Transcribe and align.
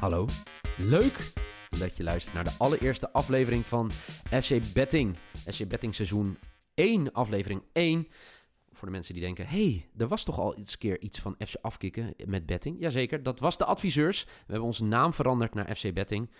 Hallo, 0.00 0.26
leuk 0.78 1.32
dat 1.78 1.96
je 1.96 2.02
luistert 2.02 2.34
naar 2.34 2.44
de 2.44 2.54
allereerste 2.58 3.12
aflevering 3.12 3.66
van 3.66 3.90
FC 4.42 4.72
Betting. 4.74 5.16
FC 5.52 5.68
Betting 5.68 5.94
seizoen 5.94 6.36
1, 6.74 7.12
aflevering 7.12 7.62
1. 7.72 8.08
Voor 8.70 8.86
de 8.86 8.94
mensen 8.94 9.14
die 9.14 9.22
denken, 9.22 9.46
hey, 9.46 9.88
er 9.96 10.08
was 10.08 10.24
toch 10.24 10.38
al 10.38 10.56
eens 10.56 10.78
keer 10.78 11.00
iets 11.00 11.18
van 11.18 11.34
FC 11.38 11.54
Afkikken 11.60 12.14
met 12.24 12.46
betting? 12.46 12.76
Jazeker, 12.80 13.22
dat 13.22 13.40
was 13.40 13.58
de 13.58 13.64
adviseurs. 13.64 14.24
We 14.24 14.30
hebben 14.46 14.64
onze 14.64 14.84
naam 14.84 15.14
veranderd 15.14 15.54
naar 15.54 15.76
FC 15.76 15.94
Betting. 15.94 16.30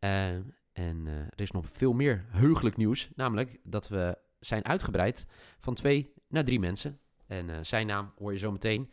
Uh, 0.00 0.26
en 0.72 1.06
uh, 1.06 1.12
er 1.12 1.40
is 1.40 1.50
nog 1.50 1.66
veel 1.72 1.92
meer 1.92 2.24
heugelijk 2.28 2.76
nieuws. 2.76 3.10
Namelijk 3.14 3.58
dat 3.62 3.88
we 3.88 4.18
zijn 4.38 4.64
uitgebreid 4.64 5.26
van 5.58 5.74
twee 5.74 6.12
naar 6.28 6.44
drie 6.44 6.60
mensen. 6.60 6.98
En 7.26 7.48
uh, 7.48 7.56
zijn 7.62 7.86
naam 7.86 8.12
hoor 8.18 8.32
je 8.32 8.38
zo 8.38 8.52
meteen 8.52 8.90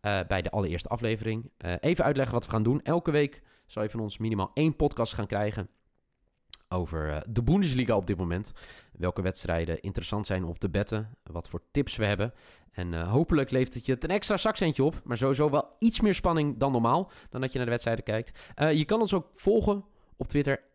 bij 0.00 0.42
de 0.42 0.50
allereerste 0.50 0.88
aflevering. 0.88 1.50
even 1.80 2.04
uitleggen 2.04 2.34
wat 2.34 2.44
we 2.44 2.50
gaan 2.50 2.62
doen. 2.62 2.82
Elke 2.82 3.10
week 3.10 3.42
zal 3.70 3.82
je 3.82 3.90
van 3.90 4.00
ons 4.00 4.18
minimaal 4.18 4.50
één 4.54 4.76
podcast 4.76 5.14
gaan 5.14 5.26
krijgen 5.26 5.68
over 6.68 7.22
de 7.28 7.42
Bundesliga 7.42 7.96
op 7.96 8.06
dit 8.06 8.16
moment. 8.16 8.52
Welke 8.92 9.22
wedstrijden 9.22 9.80
interessant 9.80 10.26
zijn 10.26 10.44
om 10.44 10.58
te 10.58 10.70
betten. 10.70 11.16
Wat 11.22 11.48
voor 11.48 11.62
tips 11.70 11.96
we 11.96 12.04
hebben. 12.04 12.32
En 12.70 12.92
uh, 12.92 13.10
hopelijk 13.10 13.50
levert 13.50 13.74
het 13.74 13.86
je 13.86 13.96
een 13.98 14.10
extra 14.10 14.36
zakcentje 14.36 14.84
op. 14.84 15.00
Maar 15.04 15.16
sowieso 15.16 15.50
wel 15.50 15.76
iets 15.78 16.00
meer 16.00 16.14
spanning 16.14 16.58
dan 16.58 16.72
normaal. 16.72 17.10
Dan 17.28 17.40
dat 17.40 17.50
je 17.50 17.56
naar 17.56 17.66
de 17.66 17.72
wedstrijden 17.72 18.04
kijkt. 18.04 18.52
Uh, 18.56 18.72
je 18.72 18.84
kan 18.84 19.00
ons 19.00 19.14
ook 19.14 19.28
volgen 19.32 19.84
op 20.16 20.28
Twitter. 20.28 20.68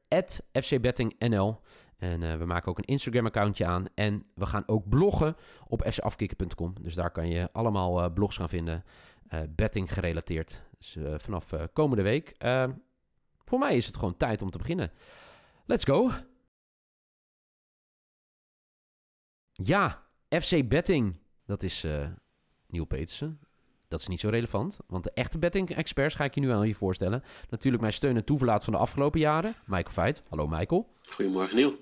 FCBettingNL. 0.51 1.61
En 1.97 2.39
we 2.39 2.45
maken 2.45 2.69
ook 2.69 2.77
een 2.77 2.83
Instagram-accountje 2.83 3.65
aan. 3.65 3.85
En 3.95 4.25
we 4.35 4.45
gaan 4.45 4.63
ook 4.65 4.89
bloggen 4.89 5.35
op 5.67 5.85
fcafkikken.com. 5.89 6.73
Dus 6.81 6.93
daar 6.93 7.11
kan 7.11 7.29
je 7.29 7.49
allemaal 7.51 8.13
blogs 8.13 8.37
gaan 8.37 8.49
vinden. 8.49 8.83
betting 9.49 9.93
gerelateerd. 9.93 10.63
Dus 10.77 10.97
vanaf 11.17 11.53
komende 11.73 12.03
week. 12.03 12.35
Voor 13.45 13.59
mij 13.59 13.75
is 13.75 13.85
het 13.85 13.95
gewoon 13.95 14.17
tijd 14.17 14.41
om 14.41 14.49
te 14.49 14.57
beginnen. 14.57 14.91
Let's 15.65 15.83
go. 15.83 16.11
Ja, 19.51 20.03
FC 20.29 20.67
Betting. 20.67 21.19
Dat 21.45 21.63
is 21.63 21.83
uh, 21.83 22.07
Neil 22.67 22.85
Petersen. 22.85 23.39
Dat 23.87 23.99
is 23.99 24.07
niet 24.07 24.19
zo 24.19 24.29
relevant, 24.29 24.79
want 24.87 25.03
de 25.03 25.11
echte 25.13 25.37
betting-experts 25.37 26.15
ga 26.15 26.23
ik 26.23 26.35
je 26.35 26.41
nu 26.41 26.51
aan 26.51 26.67
je 26.67 26.75
voorstellen. 26.75 27.23
Natuurlijk 27.49 27.81
mijn 27.81 27.93
steun 27.93 28.15
en 28.15 28.23
toeverlaat 28.23 28.63
van 28.63 28.73
de 28.73 28.79
afgelopen 28.79 29.19
jaren. 29.19 29.55
Michael 29.65 29.93
Veit. 29.93 30.23
Hallo 30.29 30.47
Michael. 30.47 30.89
Goedemorgen 31.09 31.55
Neil. 31.55 31.73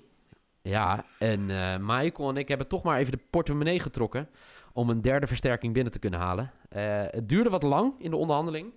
Ja, 0.62 1.04
en 1.18 1.48
uh, 1.48 1.76
Michael 1.80 2.28
en 2.28 2.36
ik 2.36 2.48
hebben 2.48 2.68
toch 2.68 2.82
maar 2.82 2.98
even 2.98 3.12
de 3.12 3.24
portemonnee 3.30 3.80
getrokken 3.80 4.28
om 4.72 4.90
een 4.90 5.02
derde 5.02 5.26
versterking 5.26 5.72
binnen 5.72 5.92
te 5.92 5.98
kunnen 5.98 6.20
halen. 6.20 6.52
Uh, 6.76 7.02
het 7.10 7.28
duurde 7.28 7.50
wat 7.50 7.62
lang 7.62 7.94
in 7.98 8.10
de 8.10 8.16
onderhandeling. 8.16 8.72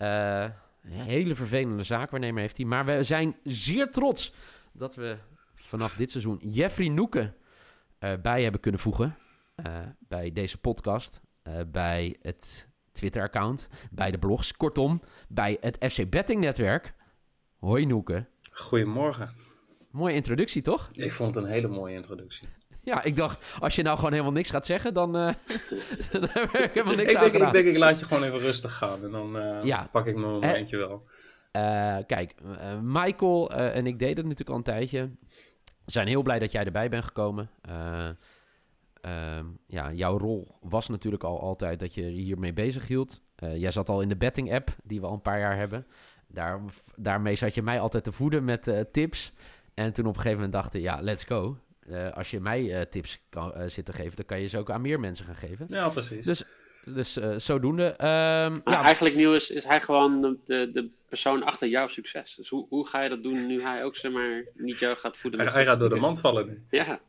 Uh, 0.00 0.44
een 0.82 0.92
hele 0.92 1.34
vervelende 1.34 1.82
zaakwaarnemer 1.82 2.40
heeft 2.40 2.56
hij. 2.56 2.66
Maar 2.66 2.84
we 2.84 3.02
zijn 3.02 3.36
zeer 3.44 3.90
trots 3.90 4.32
dat 4.72 4.94
we 4.94 5.16
vanaf 5.54 5.94
dit 5.94 6.10
seizoen 6.10 6.40
Jeffrey 6.42 6.88
Noeken 6.88 7.34
bij 8.22 8.42
hebben 8.42 8.60
kunnen 8.60 8.80
voegen. 8.80 9.16
Uh, 9.66 9.78
bij 9.98 10.32
deze 10.32 10.58
podcast, 10.58 11.20
uh, 11.44 11.60
bij 11.66 12.16
het 12.22 12.68
Twitter-account, 12.92 13.68
bij 13.90 14.10
de 14.10 14.18
blogs. 14.18 14.52
Kortom, 14.52 15.02
bij 15.28 15.56
het 15.60 15.92
FC 15.92 16.10
Betting 16.10 16.40
Netwerk. 16.40 16.94
Hoi 17.56 17.86
Noeke. 17.86 18.26
Goedemorgen. 18.50 19.28
Mooie 19.90 20.14
introductie, 20.14 20.62
toch? 20.62 20.90
Ik 20.92 21.12
vond 21.12 21.34
het 21.34 21.44
een 21.44 21.50
hele 21.50 21.68
mooie 21.68 21.94
introductie. 21.94 22.48
Ja, 22.84 23.02
ik 23.02 23.16
dacht, 23.16 23.44
als 23.60 23.76
je 23.76 23.82
nou 23.82 23.96
gewoon 23.96 24.10
helemaal 24.10 24.32
niks 24.32 24.50
gaat 24.50 24.66
zeggen, 24.66 24.94
dan, 24.94 25.16
uh, 25.16 25.22
dan 26.12 26.28
heb 26.32 26.52
ik 26.52 26.70
helemaal 26.72 26.96
niks 26.96 27.12
ik 27.12 27.16
aan 27.16 27.30
denk, 27.30 27.44
Ik 27.44 27.52
denk, 27.52 27.66
ik 27.66 27.76
laat 27.76 27.98
je 27.98 28.04
gewoon 28.04 28.22
even 28.22 28.38
rustig 28.38 28.76
gaan 28.76 29.04
en 29.04 29.10
dan 29.10 29.36
ja. 29.64 29.88
pak 29.92 30.06
ik 30.06 30.16
mijn 30.16 30.32
momentje 30.32 30.76
wel. 30.76 31.06
kijk, 32.06 32.34
Michael 32.82 33.52
en 33.52 33.86
ik 33.86 33.98
deden 33.98 34.16
het 34.16 34.24
natuurlijk 34.24 34.50
al 34.50 34.56
een 34.56 34.62
tijdje. 34.62 35.10
We 35.84 35.90
zijn 35.90 36.08
heel 36.08 36.22
blij 36.22 36.38
dat 36.38 36.52
jij 36.52 36.64
erbij 36.64 36.88
bent 36.88 37.04
gekomen. 37.04 37.50
Uh, 37.68 38.08
ja, 39.66 39.92
jouw 39.92 40.18
rol 40.18 40.58
was 40.60 40.88
natuurlijk 40.88 41.24
al 41.24 41.40
altijd 41.40 41.78
dat 41.78 41.94
je 41.94 42.02
hiermee 42.02 42.52
bezig 42.52 42.88
hield. 42.88 43.20
Jij 43.36 43.70
zat 43.70 43.88
al 43.88 44.00
in 44.00 44.08
de 44.08 44.16
betting 44.16 44.52
app, 44.52 44.76
die 44.84 45.00
we 45.00 45.06
al 45.06 45.12
een 45.12 45.22
paar 45.22 45.38
jaar 45.38 45.56
hebben. 45.56 45.86
Daar, 46.26 46.60
daarmee 46.94 47.36
zat 47.36 47.54
je 47.54 47.62
mij 47.62 47.80
altijd 47.80 48.04
te 48.04 48.12
voeden 48.12 48.44
met 48.44 48.86
tips. 48.92 49.32
En 49.74 49.92
toen 49.92 50.06
op 50.06 50.14
een 50.14 50.20
gegeven 50.20 50.36
moment 50.36 50.52
dachten, 50.52 50.80
ja, 50.80 51.00
let's 51.00 51.24
go. 51.24 51.56
Uh, 51.88 52.10
als 52.10 52.30
je 52.30 52.40
mij 52.40 52.86
tips 52.86 53.20
kan, 53.30 53.70
zit 53.70 53.84
te 53.84 53.92
geven, 53.92 54.16
dan 54.16 54.24
kan 54.24 54.40
je 54.40 54.48
ze 54.48 54.58
ook 54.58 54.70
aan 54.70 54.80
meer 54.80 55.00
mensen 55.00 55.24
gaan 55.24 55.36
geven. 55.36 55.66
Ja, 55.68 55.88
precies. 55.88 56.24
Dus, 56.24 56.44
dus 56.84 57.18
zodoende. 57.36 57.84
Um, 57.84 58.60
ja. 58.64 58.82
Eigenlijk, 58.84 59.14
nieuw 59.14 59.34
is, 59.34 59.50
is 59.50 59.64
hij 59.64 59.80
gewoon 59.80 60.20
de, 60.20 60.70
de 60.72 60.90
persoon 61.08 61.42
achter 61.42 61.68
jouw 61.68 61.88
succes. 61.88 62.34
Dus 62.34 62.48
hoe, 62.48 62.66
hoe 62.68 62.88
ga 62.88 63.02
je 63.02 63.08
dat 63.08 63.22
doen 63.22 63.46
nu 63.46 63.62
hij 63.62 63.84
ook, 63.84 63.96
zeg 63.96 64.12
maar, 64.12 64.44
niet 64.54 64.78
jou 64.78 64.96
gaat 64.96 65.16
voeden? 65.16 65.40
Hij, 65.40 65.52
hij 65.52 65.64
gaat 65.64 65.78
door 65.78 65.88
de 65.88 65.96
mand 65.96 66.20
vallen 66.20 66.46
nu. 66.46 66.62
Ja. 66.70 67.00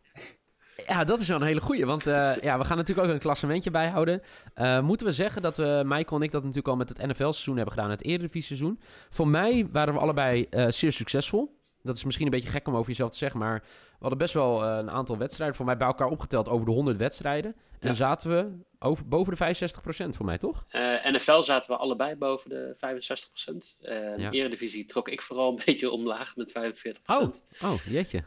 Ja, 0.87 1.03
dat 1.03 1.19
is 1.19 1.27
wel 1.27 1.41
een 1.41 1.47
hele 1.47 1.61
goeie. 1.61 1.85
Want 1.85 2.07
uh, 2.07 2.35
ja, 2.41 2.57
we 2.57 2.63
gaan 2.63 2.77
natuurlijk 2.77 3.07
ook 3.07 3.13
een 3.13 3.19
klassementje 3.19 3.71
bijhouden. 3.71 4.21
Uh, 4.55 4.81
moeten 4.81 5.07
we 5.07 5.11
zeggen 5.13 5.41
dat 5.41 5.57
we, 5.57 5.81
Michael 5.85 6.15
en 6.17 6.25
ik, 6.25 6.31
dat 6.31 6.41
natuurlijk 6.41 6.67
al 6.67 6.75
met 6.75 6.89
het 6.89 6.97
NFL-seizoen 6.97 7.55
hebben 7.55 7.73
gedaan, 7.73 7.89
het 7.89 8.03
Eredivisie-seizoen. 8.03 8.79
Voor 9.09 9.27
mij 9.27 9.67
waren 9.71 9.93
we 9.93 9.99
allebei 9.99 10.47
uh, 10.49 10.65
zeer 10.69 10.91
succesvol. 10.91 11.61
Dat 11.83 11.95
is 11.95 12.03
misschien 12.03 12.25
een 12.25 12.31
beetje 12.31 12.49
gek 12.49 12.67
om 12.67 12.75
over 12.75 12.89
jezelf 12.89 13.11
te 13.11 13.17
zeggen, 13.17 13.39
maar 13.39 13.59
we 13.89 13.97
hadden 13.99 14.17
best 14.17 14.33
wel 14.33 14.63
een 14.63 14.91
aantal 14.91 15.17
wedstrijden. 15.17 15.55
Voor 15.55 15.65
mij 15.65 15.77
bij 15.77 15.87
elkaar 15.87 16.07
opgeteld 16.07 16.49
over 16.49 16.65
de 16.65 16.71
100 16.71 16.97
wedstrijden. 16.97 17.55
En 17.79 17.89
ja. 17.89 17.95
zaten 17.95 18.29
we 18.29 18.51
over, 18.79 19.07
boven 19.07 19.35
de 19.35 19.69
65% 20.05 20.09
voor 20.09 20.25
mij, 20.25 20.37
toch? 20.37 20.65
Uh, 20.71 21.05
NFL 21.05 21.41
zaten 21.41 21.71
we 21.71 21.77
allebei 21.77 22.15
boven 22.15 22.49
de 22.49 22.75
65%. 22.75 23.55
Uh, 23.81 24.17
ja. 24.17 24.31
Eredivisie 24.31 24.85
trok 24.85 25.09
ik 25.09 25.21
vooral 25.21 25.49
een 25.49 25.61
beetje 25.65 25.91
omlaag 25.91 26.35
met 26.35 26.53
45%. 26.99 27.01
Oh, 27.05 27.33
oh 27.63 27.85
jeetje. 27.85 28.23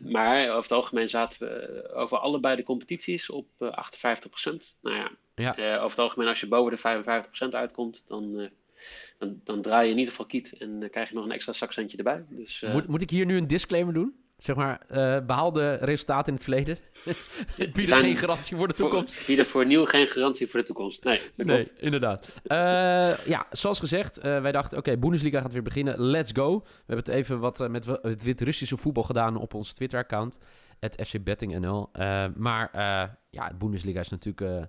Maar 0.00 0.48
over 0.48 0.62
het 0.62 0.72
algemeen 0.72 1.08
zaten 1.08 1.38
we 1.38 1.90
over 1.94 2.18
allebei 2.18 2.56
de 2.56 2.62
competities 2.62 3.30
op 3.30 3.46
58%. 3.60 3.66
Nou 4.82 4.96
ja, 4.96 5.10
ja. 5.34 5.74
over 5.74 5.90
het 5.90 5.98
algemeen 5.98 6.28
als 6.28 6.40
je 6.40 6.48
boven 6.48 6.78
de 6.82 7.04
55% 7.46 7.48
uitkomt, 7.50 8.04
dan... 8.08 8.50
Dan, 9.18 9.40
dan, 9.44 9.62
draai 9.62 9.84
je 9.84 9.92
in 9.92 9.98
ieder 9.98 10.12
geval 10.12 10.26
kiet 10.26 10.52
en 10.58 10.80
dan 10.80 10.90
krijg 10.90 11.08
je 11.08 11.14
nog 11.14 11.24
een 11.24 11.30
extra 11.30 11.52
zakcentje 11.52 11.96
erbij. 11.96 12.24
Dus, 12.28 12.64
moet, 12.72 12.86
moet 12.86 13.02
ik 13.02 13.10
hier 13.10 13.26
nu 13.26 13.36
een 13.36 13.46
disclaimer 13.46 13.94
doen? 13.94 14.14
zeg 14.38 14.56
maar, 14.56 14.80
uh, 14.90 15.18
behaalde 15.26 15.74
resultaten 15.74 16.26
in 16.26 16.34
het 16.34 16.42
verleden 16.42 16.78
bieden 17.56 17.86
zijn 17.86 18.00
geen 18.00 18.16
garantie 18.16 18.56
voor 18.56 18.68
de 18.68 18.74
toekomst. 18.74 19.14
Voor, 19.14 19.26
bieden 19.26 19.46
voor 19.46 19.66
nieuw 19.66 19.84
geen 19.84 20.06
garantie 20.06 20.46
voor 20.46 20.60
de 20.60 20.66
toekomst. 20.66 21.04
Nee, 21.04 21.20
dat 21.36 21.46
nee 21.46 21.62
klopt. 21.62 21.82
inderdaad. 21.82 22.34
Uh, 22.44 23.26
ja, 23.26 23.46
zoals 23.50 23.78
gezegd, 23.78 24.18
uh, 24.18 24.40
wij 24.40 24.52
dachten, 24.52 24.78
oké, 24.78 24.88
okay, 24.88 25.00
Bundesliga 25.00 25.40
gaat 25.40 25.52
weer 25.52 25.62
beginnen. 25.62 26.00
Let's 26.00 26.30
go. 26.34 26.58
We 26.58 26.72
hebben 26.86 27.04
het 27.04 27.14
even 27.14 27.38
wat 27.38 27.68
met 27.68 27.86
het 27.86 28.22
Wit-Russische 28.22 28.76
voetbal 28.76 29.02
gedaan 29.02 29.36
op 29.36 29.54
ons 29.54 29.74
Twitter-account. 29.74 30.38
Het 30.80 31.06
FC 31.06 31.24
Betting 31.24 31.58
NL. 31.58 31.90
maar 32.36 32.70
ja, 33.30 33.48
de 33.48 33.54
Bundesliga 33.58 34.00
is 34.00 34.08
natuurlijk 34.08 34.68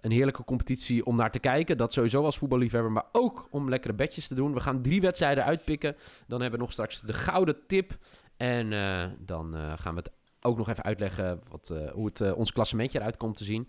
een 0.00 0.10
heerlijke 0.10 0.44
competitie 0.44 1.04
om 1.04 1.16
naar 1.16 1.30
te 1.30 1.38
kijken. 1.38 1.76
Dat 1.76 1.92
sowieso 1.92 2.24
als 2.24 2.38
voetballiefhebber, 2.38 2.92
maar 2.92 3.06
ook 3.12 3.48
om 3.50 3.68
lekkere 3.68 3.94
bedjes 3.94 4.28
te 4.28 4.34
doen. 4.34 4.54
We 4.54 4.60
gaan 4.60 4.82
drie 4.82 5.00
wedstrijden 5.00 5.44
uitpikken. 5.44 5.96
Dan 6.26 6.40
hebben 6.40 6.58
we 6.58 6.64
nog 6.64 6.72
straks 6.72 7.00
de 7.00 7.12
gouden 7.12 7.66
tip. 7.66 7.98
En 8.36 8.72
uh, 8.72 9.06
dan 9.18 9.56
uh, 9.56 9.72
gaan 9.76 9.94
we 9.94 10.00
het 10.00 10.10
ook 10.40 10.56
nog 10.56 10.68
even 10.68 10.84
uitleggen 10.84 11.40
wat, 11.48 11.70
uh, 11.72 11.90
hoe 11.90 12.06
het 12.06 12.32
ons 12.32 12.52
klassementje 12.52 12.98
eruit 12.98 13.16
komt 13.16 13.36
te 13.36 13.44
zien. 13.44 13.68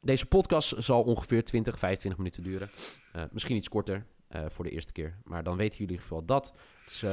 deze 0.00 0.26
podcast 0.26 0.74
zal 0.78 1.02
ongeveer 1.02 1.44
20, 1.44 1.78
25 1.78 2.20
minuten 2.20 2.42
duren. 2.42 2.70
misschien 3.30 3.56
iets 3.56 3.68
korter 3.68 4.06
voor 4.48 4.64
de 4.64 4.70
eerste 4.70 4.92
keer. 4.92 5.18
Maar 5.24 5.42
dan 5.42 5.56
weten 5.56 5.78
jullie 5.78 5.96
in 5.96 6.02
ieder 6.02 6.06
geval 6.06 6.24
dat. 6.24 6.54
Het 6.80 6.90
is 6.90 7.04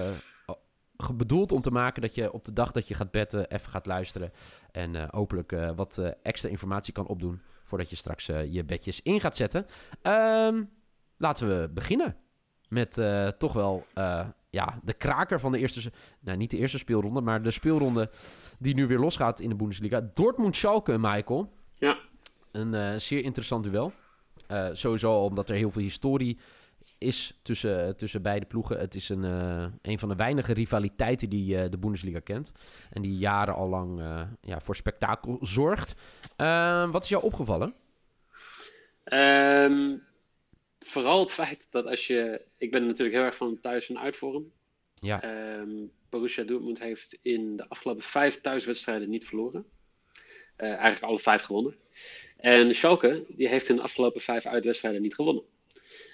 bedoeld 1.16 1.52
om 1.52 1.62
te 1.62 1.72
maken 1.72 2.02
dat 2.02 2.16
je 2.16 2.34
op 2.34 2.46
de 2.46 2.54
dag 2.54 2.72
dat 2.72 2.88
je 2.88 2.94
gaat 2.94 3.12
betten 3.12 3.52
even 3.52 3.72
gaat 3.72 3.86
luisteren. 3.86 4.32
En 4.72 5.10
hopelijk 5.10 5.56
wat 5.76 6.16
extra 6.24 6.50
informatie 6.50 6.94
kan 6.94 7.08
opdoen 7.08 7.42
voordat 7.64 7.90
je 7.90 7.96
straks 7.96 8.26
je 8.26 8.64
bedjes 8.66 9.02
in 9.02 9.20
gaat 9.20 9.36
zetten. 9.36 9.66
Um, 10.04 10.70
laten 11.18 11.48
we 11.48 11.70
beginnen 11.74 12.16
met 12.68 13.02
toch 13.38 13.54
wel 13.54 13.86
ja, 14.50 14.80
de 14.84 14.94
kraker 14.94 15.40
van 15.40 15.52
de 15.52 15.60
eerste... 15.60 15.92
Nou, 16.20 16.38
niet 16.38 16.52
de 16.52 16.58
eerste 16.58 16.78
speelronde, 16.78 17.22
maar 17.22 17.42
de 17.42 17.52
speelronde 17.52 18.10
die 18.60 18.74
nu 18.74 18.88
weer 18.88 19.00
losgaat 19.00 19.40
in 19.40 19.50
de 19.50 19.56
Bundesliga. 19.56 20.10
Dortmund-Schalke, 20.14 20.98
Michael. 20.98 21.54
Een 22.52 23.02
zeer 23.02 23.24
interessant 23.24 23.64
duel. 23.64 23.94
sowieso 24.72 25.14
omdat 25.14 25.50
er 25.50 25.56
heel 25.56 25.72
veel 25.72 25.82
historie 25.82 26.40
is 27.02 27.40
tussen, 27.42 27.98
tussen 27.98 28.22
beide 28.22 28.46
ploegen. 28.46 28.80
Het 28.80 28.96
is 28.96 29.10
een, 29.10 29.24
een 29.82 30.00
van 30.00 30.10
de 30.10 30.16
weinige 30.16 30.54
rivaliteiten 30.54 31.30
die 31.30 31.70
de 31.70 31.78
Bundesliga 31.78 32.20
kent. 32.20 32.52
En 32.90 33.02
die 33.02 33.18
jaren 33.18 33.56
al 33.56 33.70
lang 33.70 34.02
ja, 34.42 34.60
voor 34.60 34.76
spektakel 34.76 35.38
zorgt. 35.42 35.94
wat 36.92 37.04
is 37.04 37.10
jou 37.10 37.24
opgevallen? 37.24 37.74
Ehm, 39.04 39.98
vooral 40.80 41.20
het 41.20 41.32
feit 41.32 41.68
dat 41.72 41.86
als 41.86 42.08
je... 42.08 42.42
Ik 42.58 42.72
ben 42.72 42.86
natuurlijk 42.86 43.16
heel 43.16 43.26
erg 43.26 43.36
van 43.36 43.60
thuis- 43.62 43.90
en 43.90 44.00
uitvorm. 44.00 44.52
Ja. 45.00 45.24
Um, 45.60 45.92
Borussia 46.10 46.44
Dortmund 46.44 46.80
heeft 46.80 47.18
in 47.22 47.58
de 47.58 47.70
afgelopen 47.70 48.04
vijf 48.04 48.42
thuiswedstrijden 48.42 49.10
niet 49.10 49.26
verloren. 49.26 49.66
Uh, 50.58 50.68
eigenlijk 50.68 51.04
alle 51.04 51.20
vijf 51.20 51.42
gewonnen. 51.42 51.76
En 52.38 52.76
Schalke, 52.76 53.26
die 53.28 53.48
heeft 53.48 53.70
in 53.70 53.76
de 53.76 53.82
afgelopen 53.82 54.22
vijf 54.22 54.46
uitwedstrijden 54.46 55.02
niet 55.02 55.16
gewonnen. 55.16 55.44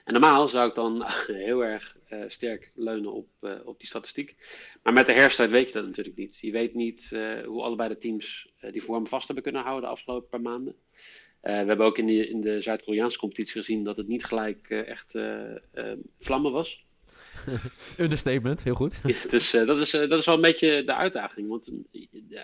En 0.07 0.13
normaal 0.13 0.48
zou 0.48 0.69
ik 0.69 0.75
dan 0.75 1.04
heel 1.48 1.63
erg 1.63 1.98
uh, 2.09 2.24
sterk 2.27 2.71
leunen 2.75 3.13
op, 3.13 3.27
uh, 3.42 3.56
op 3.65 3.80
die 3.80 3.88
statistiek. 3.88 4.36
Maar 4.83 4.94
met 4.94 5.06
de 5.06 5.12
herfsttijd 5.12 5.50
weet 5.50 5.68
je 5.68 5.74
dat 5.74 5.86
natuurlijk 5.86 6.18
niet. 6.18 6.38
Je 6.39 6.51
weet 6.51 6.74
niet 6.74 7.09
hoe 7.45 7.62
allebei 7.62 7.89
de 7.89 7.98
teams 7.98 8.54
die 8.71 8.83
vorm 8.83 9.07
vast 9.07 9.25
hebben 9.25 9.44
kunnen 9.44 9.62
houden 9.62 9.83
de 9.89 9.95
afgelopen 9.95 10.30
paar 10.30 10.42
maanden. 10.42 10.75
we 11.42 11.50
hebben 11.51 11.86
ook 11.86 11.98
in, 11.98 12.06
die, 12.06 12.30
in 12.30 12.42
de 12.42 12.62
Zuid-Koreaanse 12.62 13.18
competitie 13.18 13.54
gezien 13.54 13.83
dat 13.83 13.98
het 13.98 14.07
niet 14.07 14.25
gelijk 14.25 14.69
echt 14.69 15.15
vlammen 16.19 16.51
was. 16.51 16.86
Understatement, 17.98 18.63
heel 18.63 18.75
goed. 18.75 19.01
dus 19.30 19.51
dat, 19.51 19.81
is, 19.81 19.92
dat 19.92 20.19
is 20.19 20.25
wel 20.25 20.36
een 20.36 20.42
beetje 20.42 20.83
de 20.83 20.95
uitdaging. 20.95 21.48
Want 21.48 21.71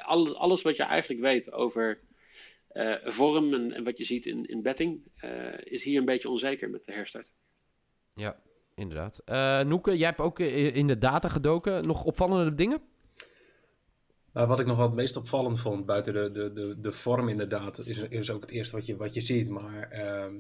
alles, 0.04 0.34
alles 0.34 0.62
wat 0.62 0.76
je 0.76 0.84
eigenlijk 0.84 1.22
weet 1.22 1.52
over 1.52 2.00
vorm 3.04 3.54
en, 3.54 3.74
en, 3.74 3.84
wat 3.84 3.98
je 3.98 4.06
ziet 4.06 4.26
in, 4.26 4.46
in 4.46 4.62
betting, 4.62 5.02
is 5.64 5.84
hier 5.84 6.00
een 6.00 6.06
beetje 6.06 6.30
onzeker 6.30 6.70
met 6.70 6.86
de 6.86 6.94
herstart. 6.94 7.34
Ja, 8.14 8.36
inderdaad. 8.76 9.22
Noeke, 9.66 9.98
jij 9.98 10.08
hebt 10.08 10.20
ook 10.20 10.40
in 10.40 10.88
de 10.88 10.98
data 10.98 11.30
gedoken. 11.30 11.88
Nog 11.88 12.04
opvallende 12.04 12.56
dingen? 12.56 12.82
Nou, 14.34 14.48
wat 14.48 14.60
ik 14.60 14.66
nog 14.66 14.78
wel 14.78 14.86
het 14.86 14.96
meest 14.96 15.16
opvallend 15.16 15.60
vond, 15.60 15.86
buiten 15.86 16.14
de, 16.14 16.32
de, 16.32 16.54
de, 16.54 16.80
de 16.80 16.92
vorm 16.92 17.30
inderdaad, 17.30 17.80
is, 17.86 18.00
is 18.00 18.32
ook 18.32 18.42
het 18.42 18.50
eerste 18.50 18.76
wat 18.76 18.86
je, 18.86 18.96
wat 18.96 19.14
je 19.14 19.22
ziet. 19.22 19.50
Maar 19.50 19.90
ehm, 19.90 20.36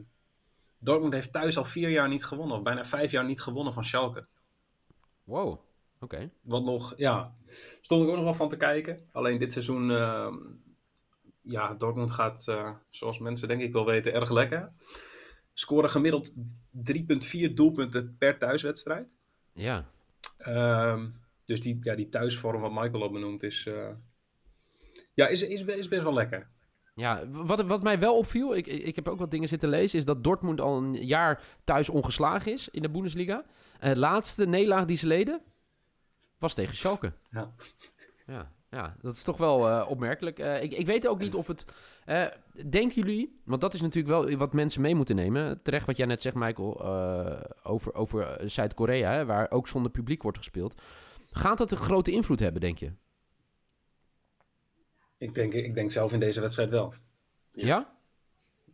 Dortmund 0.77 1.13
heeft 1.13 1.31
thuis 1.31 1.57
al 1.57 1.65
vier 1.65 1.89
jaar 1.89 2.07
niet 2.07 2.25
gewonnen, 2.25 2.57
of 2.57 2.63
bijna 2.63 2.85
vijf 2.85 3.11
jaar 3.11 3.25
niet 3.25 3.41
gewonnen 3.41 3.73
van 3.73 3.85
Schalke. 3.85 4.25
Wow, 5.23 5.59
oké. 5.99 6.29
Wat 6.41 6.63
nog, 6.63 6.93
ja, 6.97 7.35
stond 7.81 8.03
ik 8.03 8.09
ook 8.09 8.15
nog 8.15 8.23
wel 8.23 8.33
van 8.33 8.49
te 8.49 8.57
kijken. 8.57 9.07
Alleen 9.11 9.39
dit 9.39 9.51
seizoen, 9.51 9.89
uh, 9.89 10.33
ja, 11.41 11.73
Dortmund 11.73 12.11
gaat, 12.11 12.45
uh, 12.49 12.71
zoals 12.89 13.19
mensen 13.19 13.47
denk 13.47 13.61
ik 13.61 13.73
wel 13.73 13.85
weten, 13.85 14.13
erg 14.13 14.29
lekker. 14.29 14.71
Scoren 15.53 15.89
gemiddeld 15.89 16.33
3,4 16.35 17.53
doelpunten 17.53 18.15
per 18.17 18.37
thuiswedstrijd. 18.37 19.07
Ja. 19.53 19.85
Uh, 20.39 21.03
dus 21.45 21.61
die, 21.61 21.79
ja, 21.81 21.95
die 21.95 22.09
thuisvorm 22.09 22.61
wat 22.61 22.71
Michael 22.71 23.01
al 23.01 23.11
benoemd 23.11 23.43
is, 23.43 23.65
uh, 23.65 23.89
ja, 25.13 25.27
is, 25.27 25.41
is, 25.41 25.63
is 25.63 25.87
best 25.87 26.03
wel 26.03 26.13
lekker. 26.13 26.47
Ja, 26.95 27.27
wat, 27.29 27.61
wat 27.61 27.83
mij 27.83 27.99
wel 27.99 28.17
opviel, 28.17 28.55
ik, 28.55 28.67
ik 28.67 28.95
heb 28.95 29.07
ook 29.07 29.19
wat 29.19 29.31
dingen 29.31 29.47
zitten 29.47 29.69
lezen, 29.69 29.99
is 29.99 30.05
dat 30.05 30.23
Dortmund 30.23 30.61
al 30.61 30.77
een 30.77 31.05
jaar 31.05 31.43
thuis 31.63 31.89
ongeslagen 31.89 32.51
is 32.51 32.69
in 32.69 32.81
de 32.81 32.89
Bundesliga. 32.89 33.45
En 33.79 33.89
het 33.89 33.97
laatste 33.97 34.45
nederlaag 34.45 34.85
die 34.85 34.97
ze 34.97 35.07
leden 35.07 35.41
was 36.37 36.53
tegen 36.53 36.75
Schalke. 36.75 37.13
Ja. 37.31 37.53
Ja, 38.25 38.51
ja 38.73 38.95
dat 39.01 39.13
is 39.13 39.23
toch 39.23 39.37
wel 39.37 39.69
uh, 39.69 39.85
opmerkelijk. 39.89 40.39
Uh, 40.39 40.63
ik, 40.63 40.73
ik 40.73 40.85
weet 40.85 41.07
ook 41.07 41.19
niet 41.19 41.33
of 41.33 41.47
het... 41.47 41.65
Uh, 42.05 42.25
denken 42.69 43.01
jullie, 43.01 43.41
want 43.45 43.61
dat 43.61 43.73
is 43.73 43.81
natuurlijk 43.81 44.13
wel 44.13 44.37
wat 44.37 44.53
mensen 44.53 44.81
mee 44.81 44.95
moeten 44.95 45.15
nemen. 45.15 45.61
Terecht 45.61 45.85
wat 45.85 45.97
jij 45.97 46.05
net 46.05 46.21
zegt, 46.21 46.35
Michael, 46.35 46.85
over, 47.63 47.93
over 47.93 48.49
Zuid-Korea, 48.49 49.25
waar 49.25 49.51
ook 49.51 49.67
zonder 49.67 49.91
publiek 49.91 50.21
wordt 50.21 50.37
gespeeld. 50.37 50.81
Gaat 51.31 51.57
dat 51.57 51.71
een 51.71 51.77
grote 51.77 52.11
invloed 52.11 52.39
hebben, 52.39 52.61
denk 52.61 52.77
je? 52.77 52.91
Ik 55.17 55.33
denk, 55.33 55.53
ik 55.53 55.73
denk 55.73 55.91
zelf 55.91 56.11
in 56.11 56.19
deze 56.19 56.41
wedstrijd 56.41 56.69
wel. 56.69 56.93
Ja? 57.51 57.95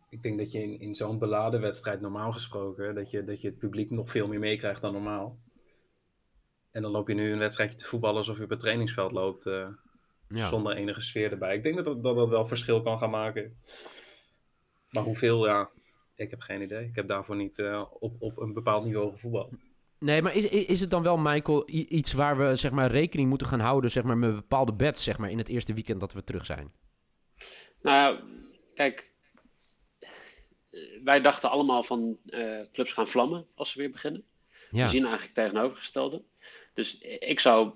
Ik 0.08 0.22
denk 0.22 0.38
dat 0.38 0.52
je 0.52 0.62
in, 0.62 0.80
in 0.80 0.94
zo'n 0.94 1.18
beladen 1.18 1.60
wedstrijd, 1.60 2.00
normaal 2.00 2.32
gesproken, 2.32 2.94
dat 2.94 3.10
je, 3.10 3.24
dat 3.24 3.40
je 3.40 3.48
het 3.48 3.58
publiek 3.58 3.90
nog 3.90 4.10
veel 4.10 4.28
meer 4.28 4.38
meekrijgt 4.38 4.80
dan 4.80 4.92
normaal. 4.92 5.38
En 6.70 6.82
dan 6.82 6.90
loop 6.90 7.08
je 7.08 7.14
nu 7.14 7.32
een 7.32 7.38
wedstrijdje 7.38 7.78
te 7.78 7.86
voetballen 7.86 8.16
alsof 8.16 8.36
je 8.36 8.44
op 8.44 8.50
het 8.50 8.60
trainingsveld 8.60 9.12
loopt. 9.12 9.50
Ja. 10.34 10.48
Zonder 10.48 10.76
enige 10.76 11.00
sfeer 11.00 11.30
erbij. 11.30 11.56
Ik 11.56 11.62
denk 11.62 11.76
dat 11.76 11.84
dat, 11.84 12.02
dat 12.02 12.16
dat 12.16 12.28
wel 12.28 12.46
verschil 12.46 12.82
kan 12.82 12.98
gaan 12.98 13.10
maken. 13.10 13.58
Maar 14.90 15.02
hoeveel, 15.02 15.46
ja, 15.46 15.70
ik 16.14 16.30
heb 16.30 16.40
geen 16.40 16.62
idee. 16.62 16.84
Ik 16.84 16.96
heb 16.96 17.08
daarvoor 17.08 17.36
niet 17.36 17.58
uh, 17.58 17.84
op, 17.98 18.16
op 18.18 18.38
een 18.38 18.52
bepaald 18.52 18.84
niveau 18.84 19.10
gevoetbald. 19.10 19.52
Nee, 19.98 20.22
maar 20.22 20.34
is, 20.34 20.44
is 20.46 20.80
het 20.80 20.90
dan 20.90 21.02
wel, 21.02 21.16
Michael, 21.16 21.62
iets 21.70 22.12
waar 22.12 22.38
we 22.38 22.56
zeg 22.56 22.70
maar, 22.70 22.90
rekening 22.90 23.28
moeten 23.28 23.46
gaan 23.46 23.60
houden 23.60 23.90
zeg 23.90 24.02
maar, 24.02 24.18
met 24.18 24.34
bepaalde 24.34 24.72
bets 24.72 25.04
zeg 25.04 25.18
maar, 25.18 25.30
in 25.30 25.38
het 25.38 25.48
eerste 25.48 25.74
weekend 25.74 26.00
dat 26.00 26.12
we 26.12 26.24
terug 26.24 26.46
zijn? 26.46 26.72
Nou, 27.82 28.18
kijk, 28.74 29.12
wij 31.04 31.20
dachten 31.20 31.50
allemaal 31.50 31.82
van 31.82 32.18
uh, 32.26 32.60
clubs 32.72 32.92
gaan 32.92 33.08
vlammen 33.08 33.46
als 33.54 33.72
ze 33.72 33.78
weer 33.78 33.90
beginnen. 33.90 34.24
Ja. 34.70 34.84
We 34.84 34.90
zien 34.90 35.04
eigenlijk 35.04 35.34
tegenovergestelde. 35.34 36.22
Dus 36.74 36.98
ik 37.18 37.40
zou 37.40 37.72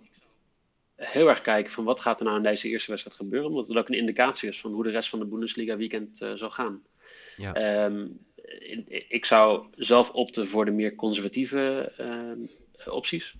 heel 1.06 1.28
erg 1.28 1.40
kijken 1.40 1.72
van 1.72 1.84
wat 1.84 2.00
gaat 2.00 2.18
er 2.18 2.24
nou 2.24 2.36
in 2.36 2.42
deze 2.42 2.68
eerste 2.68 2.90
wedstrijd 2.90 3.16
gebeuren. 3.16 3.48
Omdat 3.48 3.68
het 3.68 3.76
ook 3.76 3.88
een 3.88 3.94
indicatie 3.94 4.48
is 4.48 4.60
van 4.60 4.72
hoe 4.72 4.82
de 4.82 4.90
rest 4.90 5.08
van 5.08 5.18
de 5.18 5.24
Bundesliga 5.24 5.76
weekend 5.76 6.22
uh, 6.22 6.32
zal 6.34 6.50
gaan. 6.50 6.82
Ja. 7.36 7.84
Um, 7.84 8.18
ik 9.08 9.24
zou 9.24 9.66
zelf 9.76 10.10
opten 10.10 10.48
voor 10.48 10.64
de 10.64 10.70
meer 10.70 10.94
conservatieve 10.94 11.92
uh, 12.00 12.92
opties. 12.94 13.34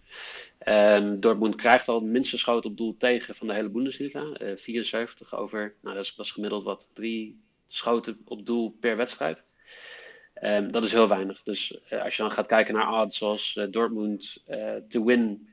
Um, 0.68 1.20
Dortmund 1.20 1.54
krijgt 1.54 1.88
al 1.88 2.00
minstens 2.00 2.40
schoten 2.40 2.70
op 2.70 2.76
doel 2.76 2.96
tegen 2.96 3.34
van 3.34 3.46
de 3.46 3.54
hele 3.54 3.70
Bundesliga. 3.70 4.20
Uh, 4.20 4.52
eh, 4.52 4.58
74 4.58 5.34
over, 5.36 5.74
nou 5.82 5.94
dat 5.94 6.04
is, 6.04 6.14
dat 6.14 6.26
is 6.26 6.32
gemiddeld 6.32 6.64
wat, 6.64 6.90
drie 6.92 7.42
schoten 7.68 8.20
op 8.24 8.46
doel 8.46 8.76
per 8.80 8.96
wedstrijd. 8.96 9.44
Um, 10.42 10.72
dat 10.72 10.84
is 10.84 10.92
heel 10.92 11.08
weinig. 11.08 11.42
Dus 11.42 11.78
uh, 11.90 12.02
als 12.02 12.16
je 12.16 12.22
dan 12.22 12.32
gaat 12.32 12.46
kijken 12.46 12.74
naar 12.74 13.02
odds 13.02 13.18
zoals 13.18 13.56
uh, 13.56 13.66
Dortmund 13.70 14.42
to 14.88 15.04
win 15.04 15.48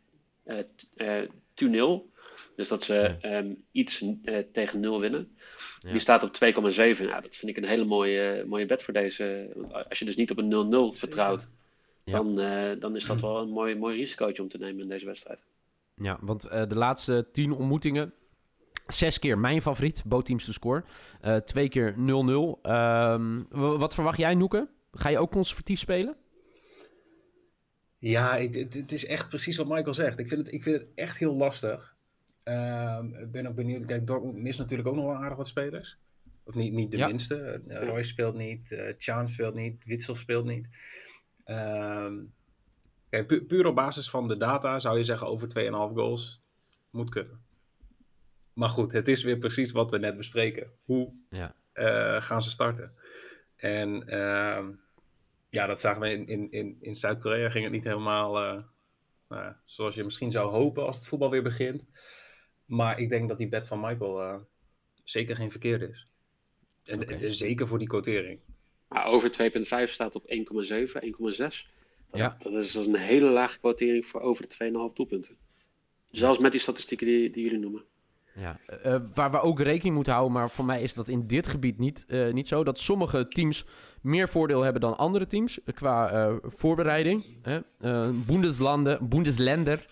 2-0. 1.66 2.10
Dus 2.56 2.68
dat 2.68 2.84
ze 2.84 3.16
um, 3.22 3.64
iets 3.72 4.04
tegen 4.52 4.80
0 4.80 5.00
winnen. 5.00 5.38
Die 5.80 6.00
staat 6.00 6.24
op 6.24 6.36
2,7. 6.36 6.40
Nou, 6.40 7.22
dat 7.22 7.36
vind 7.36 7.48
ik 7.52 7.58
een 7.58 7.70
hele 7.70 7.86
mooie, 7.86 8.46
mooie 8.48 8.66
bet 8.66 8.84
voor 8.84 8.94
deze. 8.94 9.56
Als 9.90 10.00
je 10.00 10.06
dus 10.06 10.16
niet 10.16 10.32
op 10.32 10.38
een 10.38 10.94
0-0 10.94 10.98
vertrouwt, 10.98 11.50
dan, 12.04 12.40
uh, 12.40 12.70
dan 12.80 12.96
is 12.96 13.06
dat 13.06 13.22
wel 13.22 13.42
een 13.42 13.50
mooi, 13.50 13.76
mooi 13.76 13.98
risicootje 13.98 14.44
om 14.44 14.50
te 14.50 14.58
nemen 14.58 14.82
in 14.82 14.90
deze 14.90 15.06
wedstrijd. 15.06 15.46
Ja, 15.96 16.18
want 16.22 16.46
uh, 16.46 16.62
de 16.68 16.76
laatste 16.76 17.28
tien 17.32 17.52
ontmoetingen. 17.52 18.14
Zes 18.88 19.20
keer 19.20 19.38
mijn 19.38 19.62
favoriet, 19.62 20.04
bootteams 20.06 20.46
te 20.46 20.54
score. 20.54 20.84
Uh, 21.22 21.36
twee 21.36 21.70
keer 21.70 21.94
0-0. 21.94 21.98
Um, 21.98 22.58
ehm, 22.62 23.44
wat 23.52 23.94
verwacht 23.94 24.18
jij, 24.18 24.36
Noeke? 24.36 24.68
Ga 24.92 25.10
je 25.10 25.20
ook 25.20 25.32
conservatief 25.32 25.80
spelen? 25.80 26.16
Ja, 28.02 28.38
het, 28.38 28.74
het, 28.74 28.92
is 28.92 29.06
echt 29.06 29.30
precies 29.30 29.58
wat 29.58 29.68
Michael 29.68 29.94
zegt. 29.94 30.20
Ik 30.20 30.28
vind 30.28 30.40
het, 30.40 30.54
ik 30.54 30.64
vind 30.64 30.80
het 30.80 30.88
echt 30.96 31.18
heel 31.18 31.36
lastig. 31.36 31.96
Ehm, 32.44 33.14
ik 33.14 33.32
ben 33.32 33.48
ook 33.48 33.56
benieuwd. 33.56 33.86
Kijk, 33.86 34.08
Dortmund 34.08 34.38
mist 34.38 34.60
natuurlijk 34.60 34.90
ook 34.90 34.96
nog 34.96 35.06
wel 35.06 35.16
aardig 35.16 35.38
wat 35.38 35.48
spelers. 35.48 35.98
Of 36.44 36.56
niet, 36.56 36.74
niet 36.74 36.92
de 36.92 36.98
minste. 36.98 37.62
Uh, 37.68 37.84
Roy 37.84 38.04
speelt 38.04 38.36
niet, 38.36 38.72
uh, 38.72 38.94
Chan 38.98 39.30
speelt 39.30 39.54
niet, 39.54 39.84
Witsel 39.86 40.16
speelt 40.16 40.46
niet. 40.46 40.68
Ehm, 41.44 42.16
kijk, 43.10 43.28
pu 43.28 43.44
puur 43.44 43.66
op 43.66 43.76
basis 43.76 44.10
van 44.10 44.28
de 44.28 44.38
data 44.38 44.80
zou 44.80 44.98
je 44.98 45.04
zeggen 45.04 45.28
over 45.28 45.48
2,5 45.48 45.94
goals 45.94 46.44
moet 46.90 47.10
kunnen. 47.10 47.42
Maar 48.54 48.70
goed, 48.70 48.92
het 48.92 49.08
is 49.08 49.24
weer 49.24 49.38
precies 49.38 49.72
wat 49.72 49.92
we 49.92 49.98
net 49.98 50.18
bespreken. 50.18 50.72
Hoe 50.84 51.14
ja. 51.30 51.56
uh, 51.74 52.22
gaan 52.22 52.44
ze 52.44 52.50
starten? 52.50 52.94
En 53.56 54.08
ehm, 54.08 54.72
ja, 55.52 55.66
dat 55.66 55.80
zagen 55.80 56.02
we 56.02 56.12
in, 56.12 56.28
in, 56.28 56.52
in, 56.52 56.78
in 56.80 56.96
Zuid-Korea 56.96 57.50
ging 57.50 57.64
het 57.64 57.74
niet 57.74 57.84
helemaal 57.84 58.64
nou, 59.32 59.54
zoals 59.66 59.96
je 59.96 60.04
misschien 60.04 60.32
zou 60.32 60.50
hopen 60.50 60.86
als 60.86 60.98
het 60.98 61.08
voetbal 61.08 61.30
weer 61.30 61.44
begint. 61.44 61.88
Maar 62.66 63.00
ik 63.00 63.10
denk 63.10 63.30
dat 63.30 63.38
die 63.38 63.48
bet 63.48 63.68
van 63.68 63.80
Michael 63.80 64.22
uh, 64.22 64.36
zeker 65.04 65.36
geen 65.36 65.52
verkeerde 65.52 65.88
is. 65.88 66.08
En 66.84 67.02
okay. 67.02 67.32
zeker 67.32 67.68
voor 67.68 67.80
die 67.80 67.88
quotering. 67.88 68.40
Maar 68.88 69.06
over 69.06 69.52
2,5 69.88 69.92
staat 69.92 70.16
op 70.16 70.24
1,7, 70.24 70.36
1,6. 71.34 71.70
Ja. 72.14 72.36
Dat 72.40 72.54
is 72.54 72.76
een 72.76 72.96
hele 72.96 73.30
lage 73.30 73.60
quotering 73.60 74.06
voor 74.06 74.22
over 74.22 74.48
de 74.48 74.90
2,5 74.90 74.94
doelpunten. 74.94 75.38
Zelfs 76.12 76.40
met 76.40 76.52
die 76.52 76.62
statistieken 76.62 77.08
die, 77.08 77.30
die 77.30 77.44
jullie 77.44 77.60
noemen. 77.60 77.84
Ja, 78.36 78.60
uh, 78.86 78.96
waar 79.14 79.32
we 79.32 79.42
ook 79.42 79.60
rekening 79.60 79.96
moeten 79.96 80.14
houden, 80.14 80.34
maar 80.34 80.50
voor 80.50 80.66
mij 80.66 80.82
is 80.82 80.94
dat 80.94 81.08
in 81.08 81.28
dit 81.28 81.48
gebied 81.48 81.78
niet, 81.78 82.06
uh, 82.08 82.34
niet 82.34 82.48
zo. 82.48 82.64
Dat 82.64 82.80
sommige 82.80 83.28
teams 83.28 83.66
meer 84.02 84.30
voordeel 84.30 84.62
hebben 84.62 84.82
dan 84.82 84.98
andere 84.98 85.28
teams 85.28 85.60
qua 85.74 86.14
uh, 86.14 86.36
voorbereiding. 86.44 87.26
Bundeslanden, 88.26 89.10
Bundesländer 89.10 89.86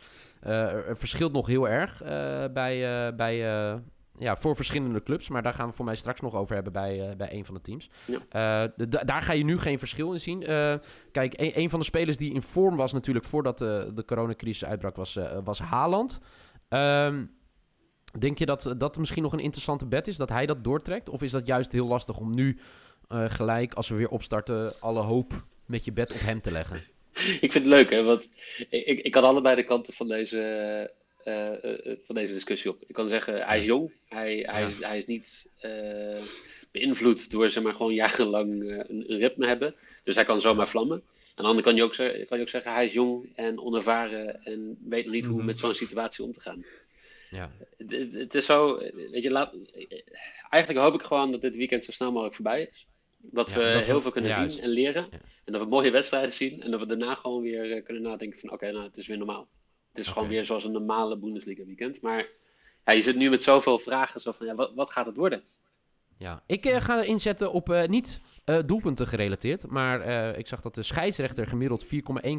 uh, 0.48 0.74
verschilt 0.94 1.32
nog 1.32 1.48
heel 1.48 1.70
erg 1.70 2.04
uh, 2.04 2.10
bij, 2.54 3.08
uh, 3.08 3.16
bij 3.16 3.38
ja, 4.18 4.38
voor 4.38 4.56
verschillende 4.56 5.04
clubs. 5.04 5.30
Maar 5.30 5.42
daar 5.42 5.54
gaan 5.54 5.70
we 5.70 5.76
voor 5.76 5.86
mij 5.86 5.96
straks 5.96 6.22
nog 6.22 6.36
over 6.36 6.54
hebben 6.56 6.74
bij, 6.74 7.14
bij 7.18 7.34
een 7.34 7.46
van 7.46 7.54
de 7.54 7.62
teams. 7.62 7.90
Ja. 8.06 8.72
daar 8.88 9.22
ga 9.22 9.34
je 9.34 9.44
nu 9.44 9.58
geen 9.58 9.80
verschil 9.80 10.14
in 10.14 10.20
zien. 10.20 10.40
kijk, 11.12 11.40
een, 11.40 11.60
een, 11.60 11.70
van 11.70 11.80
de 11.80 11.86
spelers 11.86 12.18
die 12.18 12.34
in 12.34 12.42
vorm 12.42 12.76
was 12.76 12.94
natuurlijk 12.94 13.26
voordat 13.26 13.58
de, 13.58 13.92
de 13.96 14.06
coronacrisis 14.06 14.66
uitbrak, 14.66 14.96
was, 14.96 15.20
was 15.44 15.60
Haaland. 15.60 16.20
Ehm, 16.70 17.26
denk 18.20 18.40
je 18.40 18.46
dat 18.46 18.74
dat 18.78 18.98
misschien 18.98 19.24
nog 19.24 19.34
een 19.34 19.40
interessante 19.40 19.86
bet 19.86 20.08
is, 20.08 20.18
dat 20.18 20.30
hij 20.30 20.46
dat 20.46 20.64
doortrekt? 20.64 21.10
Of 21.10 21.22
is 21.22 21.32
dat 21.32 21.48
juist 21.48 21.72
heel 21.72 21.88
lastig 21.88 22.18
om 22.18 22.36
nu 22.36 22.58
gelijk, 23.10 23.74
als 23.74 23.90
we 23.90 23.96
weer 23.96 24.10
opstarten, 24.10 24.74
alle 24.80 25.02
hoop 25.02 25.44
met 25.66 25.86
je 25.86 25.92
bed 25.92 26.14
op 26.14 26.20
hem 26.20 26.40
te 26.40 26.52
leggen? 26.52 26.84
ik 27.46 27.52
vind 27.52 27.54
het 27.54 27.66
leuk, 27.66 27.90
hè, 27.90 28.04
want 28.04 28.30
ik, 28.70 29.00
ik 29.00 29.12
kan 29.12 29.24
allebei 29.24 29.56
de 29.56 29.64
kanten 29.64 29.94
van 29.94 30.08
deze, 30.08 30.38
uh, 31.26 31.34
uh, 31.34 31.96
van 32.06 32.16
deze 32.16 32.34
discussie 32.34 32.72
op. 32.72 32.84
Ik 32.88 32.96
kan 32.96 33.10
zeggen, 33.10 33.46
hij 33.46 33.60
is 33.60 33.66
jong, 33.66 33.92
hij, 34.08 34.46
hij, 34.48 34.68
is, 34.68 34.80
hij 34.80 34.98
is 34.98 35.06
niet 35.06 35.50
beïnvloed 36.72 37.32
door 37.32 37.50
zeg 37.50 37.64
maar, 37.64 37.74
gewoon 37.74 37.94
jarenlang 37.94 38.52
een, 38.52 39.12
een, 39.12 39.18
ritme 39.18 39.48
hebben. 39.48 39.76
Dus 40.04 40.16
hij 40.16 40.26
kan 40.26 40.42
zomaar 40.42 40.70
vlammen. 40.70 41.04
Aan 41.36 41.46
de 41.46 41.52
andere 41.52 41.64
kant 41.64 41.66
kan 41.66 41.76
je 41.76 41.84
ook, 41.84 41.96
zeggen, 41.96 42.28
kan 42.28 42.38
je 42.38 42.44
ook 42.44 42.50
zeggen, 42.50 42.74
hij 42.74 42.86
is 42.86 42.94
jong 42.94 43.30
en 43.36 43.60
onervaren 43.60 44.44
en 44.44 44.78
weet 44.90 45.06
nog 45.06 45.14
niet 45.14 45.26
hoe 45.26 45.38
mhm. 45.38 45.46
met 45.46 45.58
zo'n 45.58 45.74
situatie 45.74 46.24
om 46.24 46.34
te 46.34 46.40
gaan. 46.40 46.66
Ja. 47.30 47.52
Het, 47.78 48.14
het, 48.14 48.36
is 48.36 48.46
zo, 48.46 48.78
weet 49.12 49.24
je, 49.24 49.32
laat, 49.32 49.54
eigenlijk 50.50 50.86
hoop 50.86 50.94
ik 50.94 51.06
gewoon 51.06 51.32
dat 51.32 51.42
dit 51.42 51.56
weekend 51.56 51.86
zo 51.86 51.92
snel 51.92 52.12
mogelijk 52.12 52.36
voorbij 52.36 52.62
is. 52.72 52.88
Dat 53.18 53.54
we 53.54 53.62
heel 53.64 54.02
veel 54.02 54.12
kunnen 54.12 54.52
zien 54.52 54.62
en 54.62 54.70
leren. 54.70 55.10
En 55.46 55.54
dat 55.54 55.62
we 55.62 55.68
mooie 55.68 55.92
wedstrijden 55.92 56.34
zien. 56.34 56.62
En 56.62 56.72
dat 56.72 56.80
we 56.80 56.86
daarna 56.86 57.16
gewoon 57.16 57.42
weer 57.42 57.76
uh, 57.76 57.84
kunnen 57.84 58.04
nadenken 58.04 58.40
van 58.40 58.52
oké, 58.52 58.72
nou 58.72 58.84
het 58.84 58.98
is 58.98 59.08
weer 59.08 59.18
normaal. 59.18 59.48
Het 59.90 59.98
is 59.98 60.08
gewoon 60.08 60.28
weer 60.28 60.46
zoals 60.46 60.64
een 60.64 60.72
normale 60.72 61.18
Bundesliga 61.18 61.66
weekend. 61.66 62.02
Maar 62.02 62.28
ja, 62.86 62.94
je 62.94 63.02
zit 63.02 63.16
nu 63.16 63.30
met 63.30 63.44
zoveel 63.44 63.80
vragen. 63.80 64.22
Zo 64.22 64.32
van, 64.32 64.46
ja, 64.46 64.56
wat, 64.56 64.74
wat 64.74 64.92
gaat 64.92 65.06
het 65.06 65.18
worden? 65.18 65.44
Ja, 66.18 66.44
ik 66.46 66.66
uh, 66.66 66.82
ga 66.82 67.02
erin 67.02 67.20
zetten 67.20 67.52
op 67.52 67.70
uh, 67.70 67.86
niet 67.86 68.22
doelpunten 68.66 69.08
gerelateerd. 69.08 69.68
Maar 69.68 70.38
ik 70.38 70.48
zag 70.48 70.62
dat 70.62 70.76
de 70.76 70.84
scheidsrechter 70.84 71.48
gemiddeld 71.48 71.86
4,1 71.86 71.90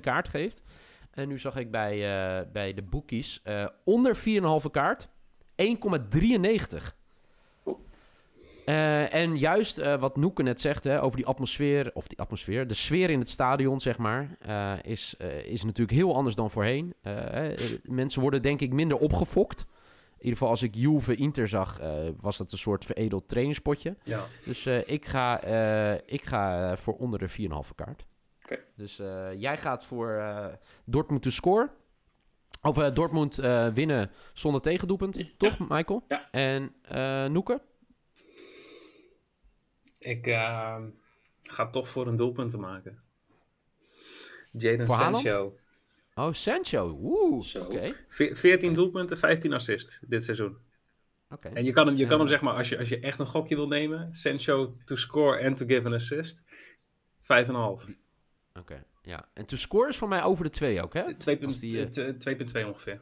kaart 0.01 0.29
geeft. 0.29 0.63
En 1.11 1.29
nu 1.29 1.39
zag 1.39 1.57
ik 1.57 1.71
bij, 1.71 1.99
bij 2.53 2.75
de 2.75 2.83
boekies 2.83 3.43
onder 3.85 4.17
4,5 4.17 4.71
kaart 4.71 5.09
1,93. 5.61 6.99
Uh, 8.71 9.15
en 9.15 9.39
juist 9.39 9.79
uh, 9.79 10.01
wat 10.01 10.17
Noeke 10.17 10.43
net 10.43 10.61
zegt 10.61 10.85
hè, 10.85 11.03
over 11.03 11.17
die 11.17 11.27
atmosfeer, 11.27 11.91
of 11.95 12.09
die 12.09 12.19
atmosfeer, 12.19 12.67
de 12.67 12.75
sfeer 12.75 13.11
in 13.11 13.19
het 13.19 13.29
stadion, 13.29 13.81
zeg 13.81 13.99
maar, 13.99 14.37
uh, 14.49 14.73
is, 14.83 15.15
is 15.45 15.65
natuurlijk 15.65 15.99
heel 15.99 16.15
anders 16.15 16.35
dan 16.35 16.51
voorheen. 16.51 16.95
mensen 17.83 18.21
worden 18.21 18.43
denk 18.43 18.61
ik 18.61 18.73
minder 18.73 18.99
opgefokt. 18.99 19.61
In 19.61 20.27
ieder 20.27 20.39
geval 20.39 20.49
als 20.49 20.63
ik 20.63 20.75
Juve 20.75 21.15
Inter 21.15 21.49
zag, 21.49 21.81
was 22.21 22.37
dat 22.37 22.53
een 22.53 22.59
soort 22.59 22.85
veredeld 22.85 23.29
trainingspotje. 23.29 23.97
Ja. 24.05 24.27
Dus 24.45 24.67
ik 24.67 25.07
ga, 25.07 25.43
ik 26.07 26.25
ga 26.25 26.77
voor 26.77 26.95
onder 26.95 27.19
de 27.19 27.29
4,5 27.29 27.37
kaart. 27.75 28.05
Okay. 28.51 28.65
Dus 28.77 28.97
jij 29.37 29.57
gaat 29.57 29.85
voor 29.85 30.23
Dortmund 30.85 31.23
to 31.23 31.31
score. 31.31 31.71
Of 32.63 32.77
Dortmund 32.77 33.37
winnen 33.75 34.11
zonder 34.33 34.61
tegendoelpunt, 34.61 35.39
toch 35.39 35.59
Michael? 35.59 36.05
Ja. 36.09 36.31
En 36.31 36.75
Noeke? 37.33 37.61
Ik 40.01 40.27
uh, 40.27 40.77
ga 41.43 41.71
toch 41.71 41.89
voor 41.89 42.07
een 42.07 42.17
doelpunt 42.17 42.51
te 42.51 42.59
maken. 42.59 43.03
Jaden 44.53 44.87
Sancho. 44.87 45.59
Oh, 46.15 46.33
Sancho. 46.33 46.99
Oeh, 47.03 47.57
oké. 47.57 47.95
14 48.09 48.75
doelpunten, 48.75 49.19
15 49.19 49.53
assists 49.53 50.01
dit 50.07 50.25
seizoen. 50.25 50.59
Oké. 51.31 51.49
En 51.49 51.65
je 51.65 51.73
kan 51.73 51.87
hem, 51.87 51.97
je 51.97 52.07
kan 52.07 52.19
hem 52.19 52.29
zeg 52.29 52.41
maar, 52.41 52.55
als 52.55 52.69
je, 52.69 52.79
als 52.79 52.89
je 52.89 53.01
echt 53.01 53.19
een 53.19 53.27
gokje 53.27 53.55
wil 53.55 53.69
nemen, 53.69 54.15
Sancho 54.15 54.77
to 54.85 54.97
score 54.97 55.45
and 55.45 55.57
to 55.57 55.67
give 55.67 55.87
an 55.87 55.93
assist, 55.93 56.43
5,5. 57.23 57.91
Oké, 58.61 58.85
ja. 59.03 59.29
En 59.35 59.47
to 59.47 59.57
score 59.57 59.89
is 59.89 59.97
voor 59.97 60.09
mij 60.09 60.23
over 60.23 60.45
de 60.45 60.51
2 60.51 60.83
ook, 60.83 60.95
hè? 60.95 61.03
2,2 61.03 61.11
uh... 62.55 62.69
ongeveer. 62.69 63.01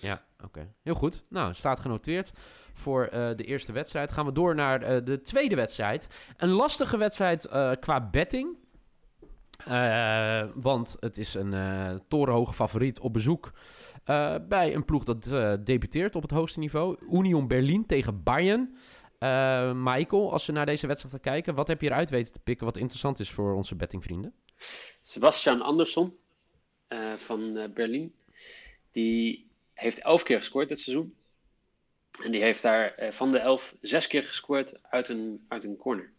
Ja, 0.00 0.24
oké. 0.44 0.72
Heel 0.82 0.94
goed. 0.94 1.24
Nou, 1.28 1.54
staat 1.54 1.80
genoteerd 1.80 2.32
voor 2.74 3.04
uh, 3.04 3.10
de 3.36 3.44
eerste 3.44 3.72
wedstrijd. 3.72 4.12
Gaan 4.12 4.26
we 4.26 4.32
door 4.32 4.54
naar 4.54 4.82
uh, 4.82 5.04
de 5.04 5.20
tweede 5.22 5.54
wedstrijd. 5.54 6.08
Een 6.36 6.48
lastige 6.48 6.96
wedstrijd 6.96 7.46
uh, 7.46 7.70
qua 7.80 8.08
betting. 8.10 8.58
want 10.54 10.96
het 11.00 11.18
is 11.18 11.34
een 11.34 12.00
torenhoge 12.08 12.52
favoriet 12.52 13.00
op 13.00 13.12
bezoek 13.12 13.52
bij 14.48 14.74
een 14.74 14.84
ploeg 14.84 15.04
dat 15.04 15.24
debuteert 15.66 16.16
op 16.16 16.22
het 16.22 16.30
hoogste 16.30 16.58
niveau. 16.58 16.96
Union 17.10 17.48
Berlin 17.48 17.86
tegen 17.86 18.22
Bayern. 18.22 18.76
Michael, 19.82 20.32
als 20.32 20.46
we 20.46 20.52
naar 20.52 20.66
deze 20.66 20.86
wedstrijd 20.86 21.14
gaan 21.14 21.32
kijken, 21.32 21.54
wat 21.54 21.68
heb 21.68 21.80
je 21.80 21.86
eruit 21.86 22.10
weten 22.10 22.32
te 22.32 22.40
pikken 22.40 22.66
wat 22.66 22.76
interessant 22.76 23.20
is 23.20 23.30
voor 23.30 23.54
onze 23.54 23.76
bettingvrienden? 23.76 24.34
Sebastian 25.02 25.62
Andersson 25.62 26.18
van 27.16 27.72
Berlin. 27.74 28.14
Die 28.92 29.50
heeft 29.74 29.98
elf 29.98 30.22
keer 30.22 30.38
gescoord 30.38 30.68
dit 30.68 30.80
seizoen. 30.80 31.14
En 32.22 32.30
die 32.30 32.42
heeft 32.42 32.62
daar 32.62 33.02
uh, 33.02 33.10
van 33.10 33.32
de 33.32 33.38
elf 33.38 33.74
zes 33.80 34.06
keer 34.06 34.24
gescoord 34.24 34.82
uit 34.82 35.08
een, 35.08 35.44
uit 35.48 35.64
een 35.64 35.76
corner. 35.76 36.12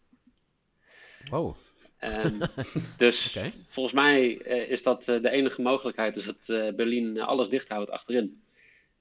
Oh. 1.30 1.56
Um, 2.00 2.40
dus 2.96 3.36
okay. 3.36 3.52
volgens 3.66 3.94
mij 3.94 4.46
uh, 4.46 4.70
is 4.70 4.82
dat 4.82 5.04
de 5.04 5.30
enige 5.30 5.62
mogelijkheid, 5.62 6.16
is 6.16 6.24
dat 6.24 6.74
Berlin 6.76 7.20
alles 7.20 7.48
dicht 7.48 7.68
houdt 7.68 7.90
achterin. 7.90 8.42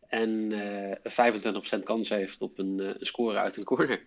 En 0.08 0.52
25% 1.80 1.84
kans 1.84 2.10
heeft 2.10 2.42
op 2.42 2.58
een, 2.58 2.80
een 2.80 3.06
score 3.06 3.38
uit 3.38 3.58
een 3.58 3.64
corner. 3.64 4.06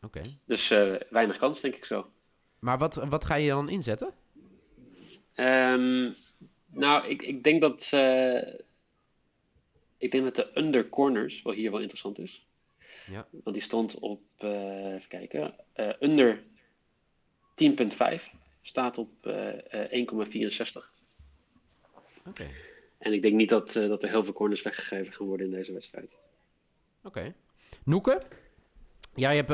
Oké. 0.00 0.06
Okay. 0.06 0.22
Dus 0.44 0.68
weinig 1.10 1.36
kans, 1.38 1.60
denk 1.60 1.74
ik 1.74 1.84
zo. 1.84 2.10
Maar 2.58 2.78
wat, 2.78 2.94
wat 2.94 3.24
ga 3.24 3.34
je 3.34 3.48
dan 3.48 3.68
inzetten? 3.68 4.14
Um, 5.34 6.14
nou, 6.66 7.06
ik, 7.06 7.22
ik 7.22 7.42
denk 7.42 7.60
dat 7.60 7.92
ik 9.98 10.10
denk 10.10 10.24
dat 10.24 10.34
de 10.34 10.50
under 10.54 10.88
corners 10.88 11.42
wel 11.42 11.52
hier 11.52 11.70
wel 11.70 11.80
interessant 11.80 12.18
is. 12.18 12.46
Ja. 13.10 13.26
Want 13.30 13.56
die 13.56 13.64
stond 13.64 13.98
op, 13.98 14.20
uh, 14.38 14.94
even 14.94 15.08
kijken, 15.08 15.54
uh, 15.76 15.90
under 16.00 16.42
10.5. 17.54 18.24
Staat 18.62 18.98
op 18.98 19.26
uh, 19.26 19.52
1,64. 19.52 20.96
Oké. 22.24 22.50
En 22.98 23.12
ik 23.12 23.22
denk 23.22 23.34
niet 23.34 23.48
dat, 23.48 23.72
dat 23.72 24.02
er 24.02 24.08
heel 24.08 24.24
veel 24.24 24.32
corners 24.32 24.62
weggegeven 24.62 25.12
gaan 25.12 25.26
worden 25.26 25.46
in 25.46 25.52
deze 25.52 25.72
wedstrijd. 25.72 26.18
Oké. 26.98 27.18
Okay. 27.18 27.34
Noeke? 27.84 28.22
Jij 29.18 29.36
hebt 29.36 29.50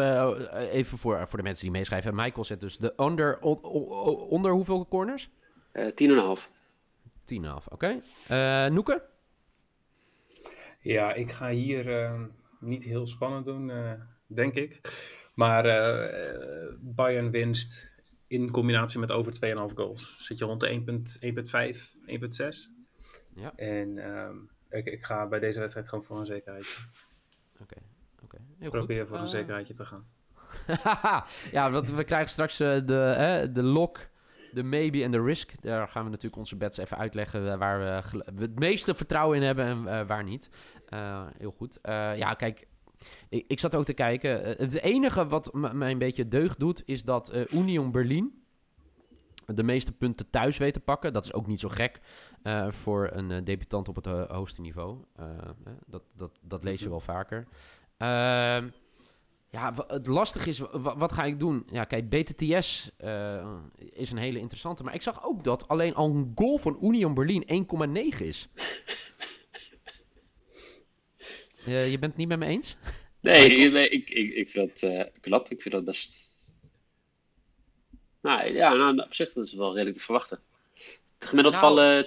even 0.71 0.99
voor, 0.99 1.29
voor 1.29 1.39
de 1.39 1.45
mensen 1.45 1.65
die 1.65 1.75
meeschrijven. 1.77 2.15
Michael 2.15 2.45
zet 2.45 2.61
dus 2.61 2.79
de 2.79 2.95
under, 2.97 3.41
onder 4.29 4.53
hoeveel 4.53 4.89
corners? 4.89 5.31
10,5. 5.79 6.49
10,5, 7.25 7.37
oké. 7.69 8.01
Okay. 8.29 8.69
Noeke? 8.69 9.03
Ja, 10.85 11.13
ik 11.13 11.31
ga 11.31 11.51
hier 11.51 11.87
uh, 11.87 12.23
niet 12.61 12.85
heel 12.85 13.07
spannend 13.07 13.45
doen, 13.45 13.69
uh, 13.69 13.93
denk 14.27 14.55
ik. 14.55 14.81
Maar 15.35 15.67
uh, 15.67 16.75
Bayern 16.81 17.31
winst 17.31 17.93
in 18.27 18.51
combinatie 18.51 19.01
met 19.01 19.13
over 19.13 19.33
2,5 19.33 19.75
goals. 19.75 20.17
Zit 20.19 20.39
je 20.39 20.45
rond 20.45 20.61
de 20.61 21.09
1,5, 21.71 22.47
1,6. 22.47 22.73
Ja. 23.35 23.53
En 23.57 23.99
ik, 24.71 24.87
ik 24.87 25.05
ga 25.05 25.29
bij 25.29 25.41
deze 25.41 25.59
wedstrijd 25.59 25.89
gewoon 25.89 26.05
voor 26.05 26.19
een 26.19 26.27
zekerheidje. 26.27 26.79
Oké, 27.53 27.63
okay. 27.63 27.83
Okay. 28.67 28.79
Probeer 28.79 29.07
voor 29.07 29.19
een 29.19 29.29
zekerheidje 29.29 29.75
te 29.75 29.85
gaan. 29.85 30.07
ja, 31.53 31.71
want 31.71 31.91
we 31.91 32.05
krijgen 32.05 32.31
straks 32.31 32.57
de, 32.57 33.51
de 33.53 33.63
lock 33.63 34.09
de 34.55 34.63
maybe 34.63 35.03
en 35.03 35.11
de 35.11 35.23
risk. 35.23 35.63
Daar 35.63 35.89
gaan 35.89 36.05
we 36.05 36.11
natuurlijk 36.11 36.37
onze 36.37 36.57
bets 36.57 36.79
even 36.79 36.99
uitleggen 36.99 37.59
waar 37.59 37.79
we, 37.79 38.23
het 38.41 38.59
meeste 38.59 38.95
vertrouwen 38.95 39.37
in 39.37 39.43
hebben 39.43 39.65
en 39.65 39.79
uh, 39.79 40.07
waar 40.07 40.25
niet. 40.25 40.49
Uh, 40.89 41.27
heel 41.39 41.51
goed. 41.51 41.79
Uh, 41.83 42.17
ja, 42.17 42.35
kijk, 42.35 42.67
ik, 43.29 43.45
ik, 43.49 43.61
zat 43.61 43.75
ook 43.75 43.85
te 43.85 43.93
kijken. 43.93 44.43
het 44.43 44.81
enige 44.81 45.27
wat 45.27 45.53
mij 45.53 45.91
een 45.91 45.99
beetje 45.99 46.29
deugd 46.29 46.59
doet, 46.59 46.83
is 46.87 47.05
dat 47.05 47.37
Union 47.51 47.91
Berlin 47.91 48.43
de 49.47 49.63
meeste 49.63 49.93
punten 49.93 50.31
thuis 50.31 50.59
weet 50.59 50.73
te 50.73 50.81
pakken. 50.81 51.13
Dat 51.13 51.25
is 51.25 51.35
ook 51.35 51.47
niet 51.47 51.61
zo 51.61 51.69
gek 51.69 52.01
voor 52.69 53.11
een 53.13 53.45
debutant 53.45 53.89
op 53.89 53.95
het 53.95 54.07
hoogste 54.29 54.61
niveau. 54.61 55.05
dat, 55.87 56.03
dat, 56.17 56.39
dat 56.43 56.65
lees 56.65 56.81
je 56.81 56.89
wel 56.89 57.01
vaker. 57.01 57.47
Ehm, 57.97 58.69
ja, 59.55 59.75
het 59.87 60.07
lastig 60.07 60.47
is, 60.47 60.59
wat 60.73 61.13
ga 61.13 61.25
ik 61.25 61.39
doen? 61.39 61.67
Ja, 61.71 61.85
kijk, 61.85 62.09
BTTS 62.09 62.91
uh, 63.05 63.57
is 63.93 64.11
een 64.11 64.17
hele 64.17 64.39
interessante. 64.39 64.83
Maar 64.83 64.95
ik 64.95 65.03
zag 65.03 65.25
ook 65.25 65.45
dat 65.45 65.69
alleen 65.69 65.95
al 65.95 66.11
een 66.11 66.33
goal 66.35 66.59
van 66.59 66.79
Union 66.83 67.15
Berlin 67.15 67.67
1,9 68.17 68.25
is. 68.25 68.49
uh, 71.67 71.91
je 71.91 71.99
bent 71.99 72.13
het 72.13 72.17
niet 72.17 72.29
met 72.29 72.39
me 72.39 72.47
eens? 72.47 72.77
Nee, 73.21 73.71
nee 73.71 73.89
ik, 73.89 74.11
ik, 74.11 74.35
ik 74.35 74.51
vind 74.51 74.81
dat 74.81 74.91
uh, 74.91 75.03
knap. 75.21 75.51
Ik 75.51 75.63
vind 75.63 75.75
dat 75.75 75.85
best... 75.85 76.37
Nou 78.21 78.53
ja, 78.53 78.75
nou, 78.75 78.99
op 78.99 79.15
zich 79.15 79.33
dat 79.33 79.47
is 79.47 79.55
wel 79.55 79.73
redelijk 79.75 79.97
te 79.97 80.03
verwachten. 80.03 80.39
Gemiddeld 81.19 81.55
nou, 81.55 81.67
vallen 81.67 82.07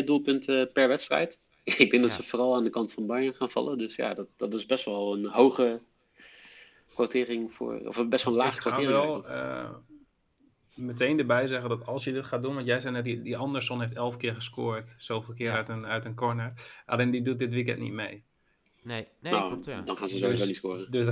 2,2 0.00 0.04
doelpunten 0.04 0.72
per 0.72 0.88
wedstrijd. 0.88 1.38
ik 1.82 1.90
denk 1.90 2.02
dat 2.02 2.12
ze 2.12 2.22
vooral 2.22 2.54
aan 2.56 2.64
de 2.64 2.70
kant 2.70 2.92
van 2.92 3.06
Bayern 3.06 3.34
gaan 3.34 3.50
vallen. 3.50 3.78
Dus 3.78 3.96
ja, 3.96 4.14
dat, 4.14 4.28
dat 4.36 4.54
is 4.54 4.66
best 4.66 4.84
wel 4.84 5.14
een 5.14 5.26
hoge 5.26 5.82
quotering 6.94 7.52
voor, 7.52 7.80
of 7.86 8.08
best 8.08 8.24
wel 8.24 8.34
een 8.34 8.38
lage 8.38 8.58
quotering. 8.58 8.88
Ik 8.88 8.94
wel 8.94 9.30
uh, 9.30 9.70
meteen 10.74 11.18
erbij 11.18 11.46
zeggen 11.46 11.68
dat 11.68 11.86
als 11.86 12.04
je 12.04 12.12
dit 12.12 12.24
gaat 12.24 12.42
doen, 12.42 12.54
want 12.54 12.66
jij 12.66 12.80
zei 12.80 12.92
net, 12.92 13.04
die, 13.04 13.22
die 13.22 13.36
Anderson 13.36 13.80
heeft 13.80 13.94
elf 13.94 14.16
keer 14.16 14.34
gescoord, 14.34 14.94
zoveel 14.98 15.34
keer 15.34 15.52
uit, 15.52 15.68
een, 15.68 15.86
uit 15.86 16.04
een 16.04 16.14
corner. 16.14 16.52
Alleen 16.86 17.10
die 17.10 17.22
doet 17.22 17.38
dit 17.38 17.52
weekend 17.52 17.78
niet 17.78 17.92
mee. 17.92 18.24
Nee, 18.82 19.08
nee 19.20 19.32
nou, 19.32 19.48
klopt, 19.48 19.64
ja. 19.64 19.80
dan 19.80 19.96
gaan 19.96 20.08
ze 20.08 20.18
sowieso 20.18 20.38
dus, 20.38 20.46
niet 20.46 20.56
scoren. 20.56 20.90
Dus 20.90 21.06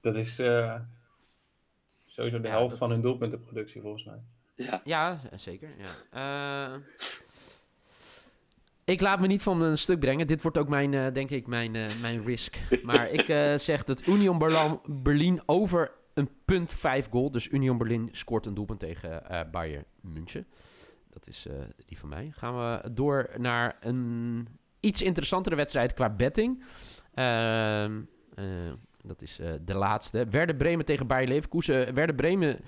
dat, 0.00 0.16
is 0.16 0.38
uh, 0.48 0.80
sowieso 2.06 2.40
de 2.40 2.48
helft 2.48 2.76
van 2.76 2.90
hun 2.90 3.00
doelpuntenproductie 3.00 3.80
volgens 3.80 4.04
mij. 4.04 4.22
Ja, 4.54 4.80
ja 4.84 5.20
zeker. 5.36 5.74
Ja. 5.78 6.74
Uh, 6.74 6.80
ik 8.90 9.00
laat 9.00 9.20
me 9.20 9.26
niet 9.26 9.42
van 9.42 9.62
een 9.62 9.78
stuk 9.78 10.00
brengen. 10.00 10.26
Dit 10.26 10.42
wordt 10.42 10.58
ook 10.58 10.68
mijn, 10.68 10.92
uh, 10.92 11.06
denk 11.12 11.30
ik, 11.30 11.46
mijn, 11.46 11.74
uh, 11.74 11.86
mijn 12.00 12.24
risk. 12.24 12.56
Maar 12.82 13.10
ik 13.10 13.28
uh, 13.28 13.56
zeg 13.68 13.84
dat 13.84 14.06
Union 14.06 14.38
Berlin, 14.38 14.80
Berlin 14.88 15.42
over 15.46 15.92
een 16.14 16.30
punt 16.44 16.74
5 16.74 17.08
goal. 17.10 17.30
Dus 17.30 17.48
Union 17.48 17.78
Berlin 17.78 18.08
scoort 18.12 18.46
een 18.46 18.54
doelpunt 18.54 18.78
tegen 18.80 19.22
Bayern 19.50 19.84
München. 20.00 20.46
Dat 21.10 21.26
is 21.26 21.46
die 21.86 21.98
van 21.98 22.08
mij. 22.08 22.32
Gaan 22.34 22.56
we 22.56 22.90
door 22.90 23.30
naar 23.38 23.76
een 23.80 24.48
iets 24.80 25.02
interessantere 25.02 25.56
wedstrijd 25.56 25.94
qua 25.94 26.10
betting. 26.10 26.62
Ehm, 27.14 28.00
dat 29.02 29.22
is 29.22 29.40
de 29.64 29.74
laatste. 29.74 30.26
Werder 30.30 30.56
Bremen 30.56 30.84
tegen 30.84 31.06
Bayer 31.06 31.28
Leverkusen. 31.28 31.94
Werder 31.94 32.14
Bremen 32.14 32.60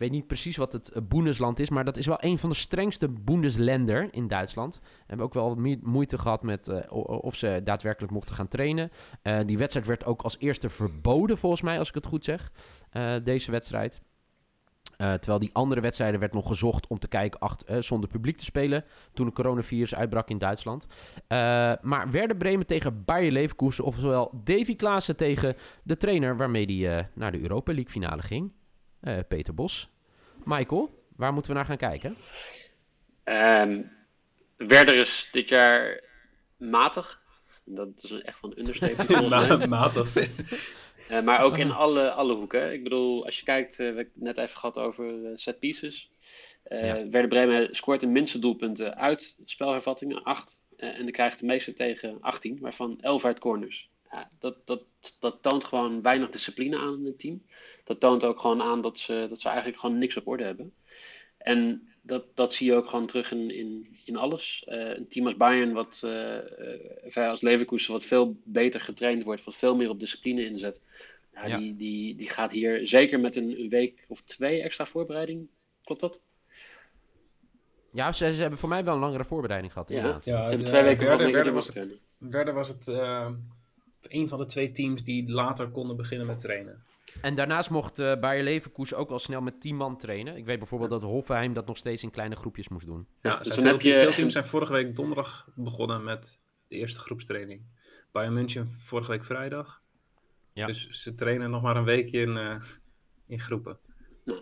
weet 0.00 0.10
niet 0.10 0.26
precies 0.26 0.56
wat 0.56 0.72
het 0.72 0.88
eh, 0.88 1.02
Bundesland 1.08 1.58
is, 1.58 1.70
maar 1.70 1.84
dat 1.84 1.96
is 1.96 2.06
wel 2.06 2.16
een 2.20 2.38
van 2.38 2.50
de 2.50 2.56
strengste 2.56 3.08
Bundesländer 3.08 4.08
in 4.10 4.28
Duitsland. 4.28 4.78
We 4.82 5.04
hebben 5.06 5.26
ook 5.26 5.34
wel 5.34 5.56
moeite 5.82 6.18
gehad 6.18 6.42
met 6.42 6.68
uh, 6.68 6.80
of 7.22 7.36
ze 7.36 7.60
daadwerkelijk 7.64 8.12
mochten 8.12 8.34
gaan 8.34 8.48
trainen. 8.48 8.90
Uh, 9.22 9.38
die 9.46 9.58
wedstrijd 9.58 9.86
werd 9.86 10.04
ook 10.04 10.22
als 10.22 10.38
eerste 10.38 10.68
verboden, 10.68 11.38
volgens 11.38 11.62
mij, 11.62 11.78
als 11.78 11.88
ik 11.88 11.94
het 11.94 12.06
goed 12.06 12.24
zeg. 12.24 12.52
Deze 13.22 13.50
wedstrijd. 13.50 14.00
terwijl 14.96 15.38
die 15.38 15.50
andere 15.52 15.80
wedstrijden 15.80 16.20
werd 16.20 16.32
nog 16.32 16.46
gezocht 16.46 16.86
om 16.86 16.98
te 16.98 17.08
kijken 17.08 17.40
achter, 17.40 17.82
zonder 17.82 18.08
publiek 18.08 18.36
te 18.36 18.44
spelen. 18.44 18.84
Toen 19.12 19.26
de 19.26 19.32
coronavirus 19.32 19.94
uitbrak 19.94 20.28
in 20.28 20.38
Duitsland. 20.38 20.86
maar 21.80 22.10
werden 22.10 22.36
Bremen 22.36 22.66
tegen 22.66 23.04
Bayer 23.04 23.32
Leverkusen. 23.32 23.84
Oftewel 23.84 24.40
Davy 24.44 24.76
Klaassen 24.76 25.16
tegen 25.16 25.56
de 25.82 25.96
trainer 25.96 26.36
waarmee 26.36 26.84
hij 26.84 27.08
naar 27.14 27.32
de 27.32 27.40
Europa 27.40 27.72
League 27.72 27.92
finale 27.92 28.22
ging. 28.22 28.52
Uh, 29.02 29.18
Peter 29.28 29.54
Bos. 29.54 29.88
Michael, 30.44 31.04
waar 31.16 31.32
moeten 31.32 31.50
we 31.50 31.56
naar 31.56 31.66
gaan 31.66 31.76
kijken? 31.76 32.16
Um, 33.24 33.90
Werder 34.56 34.94
is 34.94 35.28
dit 35.32 35.48
jaar 35.48 36.00
matig. 36.56 37.22
Dat 37.64 37.88
is 38.00 38.10
echt 38.22 38.40
wel 38.40 38.50
een 38.50 38.58
understatement. 38.58 39.66
matig. 39.80 40.16
Uh, 40.16 41.22
maar 41.22 41.40
ook 41.40 41.58
in 41.58 41.70
alle, 41.70 42.10
alle 42.10 42.34
hoeken. 42.34 42.72
Ik 42.72 42.82
bedoel, 42.82 43.24
als 43.24 43.38
je 43.38 43.44
kijkt, 43.44 43.72
uh, 43.72 43.78
we 43.78 43.84
hebben 43.84 44.04
het 44.04 44.22
net 44.22 44.38
even 44.38 44.58
gehad 44.58 44.76
over 44.76 45.14
set 45.34 45.58
pieces. 45.58 46.10
Uh, 46.68 46.86
ja. 46.86 46.94
Werder 46.94 47.28
Bremen 47.28 47.76
scoort 47.76 48.00
de 48.00 48.06
minste 48.06 48.38
doelpunten 48.38 48.96
uit 48.96 49.36
spelhervattingen, 49.44 50.22
8. 50.22 50.62
en 50.76 51.02
dan 51.02 51.10
krijgt 51.10 51.38
de 51.40 51.46
meeste 51.46 51.72
tegen 51.72 52.20
18, 52.20 52.58
waarvan 52.60 53.00
11 53.00 53.24
uit 53.24 53.38
corners 53.38 53.90
ja, 54.10 54.30
dat, 54.38 54.66
dat, 54.66 54.82
dat 55.18 55.38
toont 55.40 55.64
gewoon 55.64 56.02
weinig 56.02 56.30
discipline 56.30 56.78
aan 56.78 56.98
in 56.98 57.04
het 57.04 57.18
team. 57.18 57.42
Dat 57.84 58.00
toont 58.00 58.24
ook 58.24 58.40
gewoon 58.40 58.62
aan 58.62 58.82
dat 58.82 58.98
ze, 58.98 59.26
dat 59.28 59.40
ze 59.40 59.48
eigenlijk 59.48 59.78
gewoon 59.78 59.98
niks 59.98 60.16
op 60.16 60.26
orde 60.26 60.44
hebben. 60.44 60.72
En 61.38 61.88
dat, 62.02 62.24
dat 62.34 62.54
zie 62.54 62.66
je 62.66 62.74
ook 62.74 62.88
gewoon 62.88 63.06
terug 63.06 63.30
in, 63.30 63.50
in, 63.50 63.98
in 64.04 64.16
alles. 64.16 64.66
Uh, 64.68 64.96
een 64.96 65.08
team 65.08 65.26
als 65.26 65.36
Bayern, 65.36 65.72
wat, 65.72 66.02
uh, 66.04 67.28
als 67.28 67.40
Leverkusen, 67.40 67.92
wat 67.92 68.04
veel 68.04 68.40
beter 68.44 68.80
getraind 68.80 69.22
wordt, 69.22 69.44
wat 69.44 69.56
veel 69.56 69.76
meer 69.76 69.88
op 69.88 70.00
discipline 70.00 70.44
inzet. 70.44 70.80
Ja, 71.32 71.46
ja. 71.46 71.58
Die, 71.58 71.76
die, 71.76 72.16
die 72.16 72.30
gaat 72.30 72.50
hier 72.50 72.86
zeker 72.86 73.20
met 73.20 73.36
een, 73.36 73.60
een 73.60 73.68
week 73.68 74.04
of 74.08 74.22
twee 74.22 74.62
extra 74.62 74.86
voorbereiding. 74.86 75.48
Klopt 75.82 76.00
dat? 76.00 76.20
Ja, 77.92 78.12
ze, 78.12 78.34
ze 78.34 78.40
hebben 78.40 78.58
voor 78.58 78.68
mij 78.68 78.84
wel 78.84 78.94
een 78.94 79.00
langere 79.00 79.24
voorbereiding 79.24 79.72
gehad. 79.72 79.88
Ja, 79.88 79.96
ja 79.96 80.20
ze 80.20 80.30
hebben 80.30 80.66
twee 80.66 80.82
weken 80.82 81.06
Werder, 81.06 81.32
Werder 81.32 81.52
was 81.52 81.74
het, 81.74 82.00
Werder 82.18 82.54
was 82.54 82.68
het 82.68 82.88
uh, 82.88 83.30
een 84.08 84.28
van 84.28 84.38
de 84.38 84.46
twee 84.46 84.70
teams 84.72 85.04
die 85.04 85.30
later 85.30 85.68
konden 85.68 85.96
beginnen 85.96 86.26
met 86.26 86.40
trainen. 86.40 86.84
En 87.20 87.34
daarnaast 87.34 87.70
mocht 87.70 87.98
uh, 87.98 88.16
Bayer 88.16 88.42
Leverkusen 88.42 88.96
ook 88.96 89.10
al 89.10 89.18
snel 89.18 89.40
met 89.40 89.60
10 89.60 89.76
man 89.76 89.98
trainen. 89.98 90.36
Ik 90.36 90.44
weet 90.44 90.58
bijvoorbeeld 90.58 90.90
dat 90.90 91.02
Hoffenheim 91.02 91.52
dat 91.52 91.66
nog 91.66 91.76
steeds 91.76 92.02
in 92.02 92.10
kleine 92.10 92.36
groepjes 92.36 92.68
moest 92.68 92.86
doen. 92.86 93.06
Ja, 93.22 93.36
dus 93.36 93.54
veel, 93.54 93.82
je... 93.82 94.00
veel, 94.00 94.12
teams 94.12 94.32
zijn 94.32 94.44
vorige 94.44 94.72
week 94.72 94.96
donderdag 94.96 95.48
begonnen 95.54 96.04
met 96.04 96.40
de 96.68 96.76
eerste 96.76 97.00
groepstraining. 97.00 97.62
Bayern 98.12 98.34
München 98.34 98.68
vorige 98.68 99.10
week 99.10 99.24
vrijdag. 99.24 99.82
Ja. 100.52 100.66
Dus 100.66 100.88
ze 100.88 101.14
trainen 101.14 101.50
nog 101.50 101.62
maar 101.62 101.76
een 101.76 101.84
weekje 101.84 102.20
in, 102.20 102.36
uh, 102.36 102.54
in 103.26 103.40
groepen. 103.40 103.78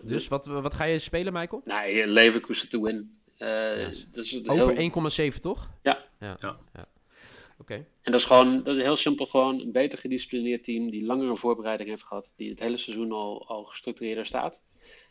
Dus 0.03 0.29
wat, 0.29 0.47
wat 0.47 0.75
ga 0.75 0.85
je 0.85 0.99
spelen, 0.99 1.33
Michael? 1.33 1.63
Nee, 1.65 2.07
Leverkusen 2.07 2.69
to 2.69 2.83
win. 2.83 3.21
Uh, 3.39 3.87
yes. 3.87 4.07
dus 4.11 4.49
Over 4.49 4.77
heel... 4.77 5.33
1,7 5.33 5.39
toch? 5.41 5.71
Ja. 5.83 6.05
ja. 6.21 6.37
ja. 6.73 6.89
Oké. 7.59 7.75
En 7.75 8.13
dat 8.13 8.21
is 8.21 8.27
gewoon, 8.27 8.63
dat 8.63 8.77
is 8.77 8.83
heel 8.83 8.97
simpel 8.97 9.27
gewoon 9.27 9.61
een 9.61 9.73
beter 9.73 9.99
gedisciplineerd 9.99 10.65
team 10.65 10.91
die 10.91 11.05
langere 11.05 11.37
voorbereiding 11.37 11.89
heeft 11.89 12.05
gehad, 12.05 12.33
die 12.37 12.51
het 12.51 12.59
hele 12.59 12.77
seizoen 12.77 13.13
al, 13.13 13.49
al 13.49 13.65
gestructureerder 13.65 14.27
staat. 14.27 14.65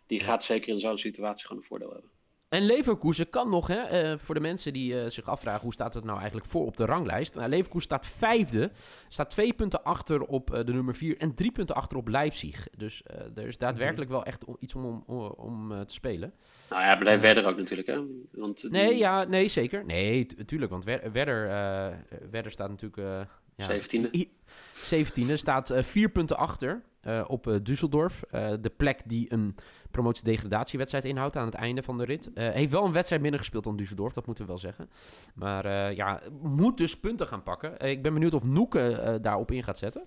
Die 0.07 0.19
gaat 0.19 0.43
zeker 0.43 0.73
in 0.73 0.79
zo'n 0.79 0.97
situatie 0.97 1.47
gewoon 1.47 1.62
een 1.62 1.67
voordeel 1.67 1.91
hebben. 1.91 2.12
En 2.49 2.65
Leverkusen 2.65 3.29
kan 3.29 3.49
nog, 3.49 3.67
hè, 3.67 4.12
uh, 4.12 4.17
voor 4.17 4.36
de 4.36 4.41
mensen 4.41 4.73
die 4.73 4.93
uh, 4.93 5.10
zich 5.10 5.25
afvragen 5.25 5.62
hoe 5.62 5.73
staat 5.73 5.93
het 5.93 6.03
nou 6.03 6.17
eigenlijk 6.17 6.47
voor 6.47 6.65
op 6.65 6.77
de 6.77 6.86
ranglijst. 6.86 7.36
Nou, 7.36 7.49
Leverkusen 7.49 7.81
staat 7.81 8.05
vijfde, 8.05 8.71
staat 9.10 9.29
twee 9.29 9.53
punten 9.53 9.83
achter 9.83 10.21
op 10.21 10.53
uh, 10.53 10.65
de 10.65 10.73
nummer 10.73 10.95
vier 10.95 11.17
en 11.17 11.36
drie 11.36 11.51
punten 11.51 11.75
achter 11.75 11.97
op 11.97 12.07
Leipzig. 12.07 12.67
Dus 12.77 13.03
er 13.36 13.47
is 13.47 13.57
daadwerkelijk 13.57 14.10
wel 14.10 14.23
echt 14.23 14.45
iets 14.60 14.75
om, 14.75 15.03
om, 15.07 15.25
om, 15.25 15.86
te 15.86 15.93
spelen. 15.93 16.33
Nou 16.69 16.81
ja, 16.81 16.97
blijft 16.97 17.21
Werder 17.21 17.45
ook 17.47 17.57
natuurlijk, 17.57 17.88
hè? 17.88 18.01
Want, 18.31 18.69
nee, 18.69 18.97
ja, 18.97 19.23
nee, 19.23 19.47
zeker. 19.47 19.86
Nee, 19.86 20.25
tuurlijk, 20.25 20.71
want 20.71 20.83
Werder, 20.83 21.47
Werder 22.31 22.51
staat 22.51 22.69
natuurlijk... 22.69 23.27
ja, 23.58 23.80
17e. 23.80 24.36
17e 24.78 25.34
staat 25.34 25.74
vier 25.76 26.10
punten 26.10 26.38
achter 26.38 26.84
op 27.28 27.60
Düsseldorf. 27.63 28.20
de 28.60 28.72
plek 28.78 29.02
die 29.06 29.34
een 29.34 29.56
promotie-degradatiewedstrijd 29.91 31.06
inhoudt 31.06 31.36
aan 31.36 31.46
het 31.46 31.54
einde 31.54 31.84
van 31.84 31.98
de 31.98 32.06
rit. 32.06 32.32
Uh, 32.34 32.50
heeft 32.50 32.72
wel 32.72 32.86
een 32.86 32.91
wedstrijd 32.91 33.22
minder 33.22 33.39
gespeeld 33.39 33.63
dan 33.63 33.82
Düsseldorf, 33.82 34.13
dat 34.13 34.26
moeten 34.26 34.43
we 34.43 34.50
wel 34.50 34.60
zeggen. 34.60 34.89
Maar 35.36 35.65
uh, 35.65 35.96
ja, 35.96 36.22
moet 36.41 36.78
dus 36.78 37.00
punten 37.00 37.28
gaan 37.28 37.43
pakken. 37.43 37.76
Uh, 37.82 37.89
ik 37.89 38.02
ben 38.02 38.13
benieuwd 38.13 38.34
of 38.34 38.43
Noeke 38.43 39.20
daarop 39.22 39.52
in 39.52 39.63
gaat 39.63 39.78
zetten. 39.78 40.06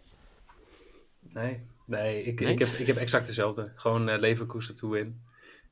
Nee, 1.20 1.60
nee, 1.86 2.22
ik, 2.22 2.40
nee? 2.40 2.52
Ik, 2.52 2.58
heb, 2.58 2.68
ik 2.68 2.86
heb 2.86 2.96
exact 2.96 3.26
dezelfde. 3.26 3.72
Gewoon 3.74 4.18
Leverkusen 4.18 4.74
to 4.74 4.88
win. 4.88 5.22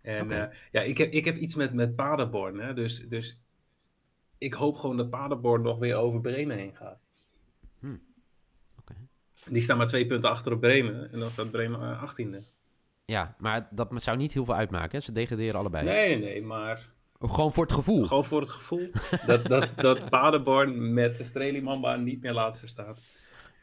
En 0.03 0.25
okay. 0.25 0.51
ja, 0.71 0.81
ik 0.81 0.99
heb, 0.99 1.13
ik 1.13 1.25
heb 1.25 1.37
iets 1.37 1.55
met, 1.55 1.75
met 1.75 1.97
Paderborn. 1.97 2.59
Hè? 2.59 2.75
Dus, 2.75 3.09
dus 3.09 3.41
ik 4.39 4.55
hoop 4.55 4.77
gewoon 4.77 4.97
dat 4.97 5.11
Paderborn 5.11 5.63
nog 5.63 5.79
weer 5.79 5.97
over 5.97 6.21
Bremen 6.21 6.57
heen 6.57 6.77
gaat. 6.77 6.99
Die 9.51 9.63
staan 9.63 9.77
maar 9.77 9.87
twee 9.87 10.07
punten 10.07 10.31
achter 10.31 10.53
op 10.53 10.61
Bremen. 10.61 11.13
En 11.13 11.19
dan 11.19 11.31
staat 11.31 11.51
Bremen 11.51 11.99
achttiende. 11.99 12.43
Ja, 13.05 13.35
maar 13.39 13.69
dat 13.71 13.89
zou 13.97 14.17
niet 14.17 14.33
heel 14.33 14.45
veel 14.45 14.55
uitmaken. 14.55 15.03
Ze 15.03 15.13
degraderen 15.13 15.61
allebei. 15.61 15.85
Nee, 15.85 16.19
nee, 16.19 16.43
maar... 16.43 16.89
Of 17.19 17.31
gewoon 17.31 17.53
voor 17.53 17.65
het 17.65 17.73
gevoel. 17.73 18.05
Gewoon 18.05 18.25
voor 18.25 18.41
het 18.41 18.51
gevoel. 18.51 18.91
dat, 19.27 19.47
dat, 19.47 19.69
dat 19.77 20.11
Paderborn 20.11 20.93
met 20.93 21.17
de 21.17 21.25
Strelimamba 21.25 21.97
niet 21.97 22.23
meer 22.23 22.33
laatste 22.33 22.67
staat. 22.67 23.01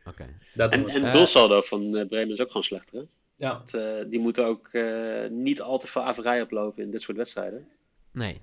Oké. 0.05 0.27
Okay. 0.53 0.69
En, 0.69 0.89
en 0.89 1.11
doelsaldo 1.11 1.61
van 1.61 1.95
uh, 1.95 2.07
Bremen 2.07 2.33
is 2.33 2.41
ook 2.41 2.47
gewoon 2.47 2.63
slechter, 2.63 2.99
hè? 2.99 3.05
Ja. 3.35 3.51
Want, 3.51 3.75
uh, 3.75 4.09
die 4.09 4.19
moeten 4.19 4.45
ook 4.45 4.69
uh, 4.71 5.29
niet 5.29 5.61
al 5.61 5.77
te 5.77 5.87
veel 5.87 6.03
averij 6.03 6.41
oplopen 6.41 6.83
in 6.83 6.91
dit 6.91 7.01
soort 7.01 7.17
wedstrijden. 7.17 7.67
Nee. 8.11 8.41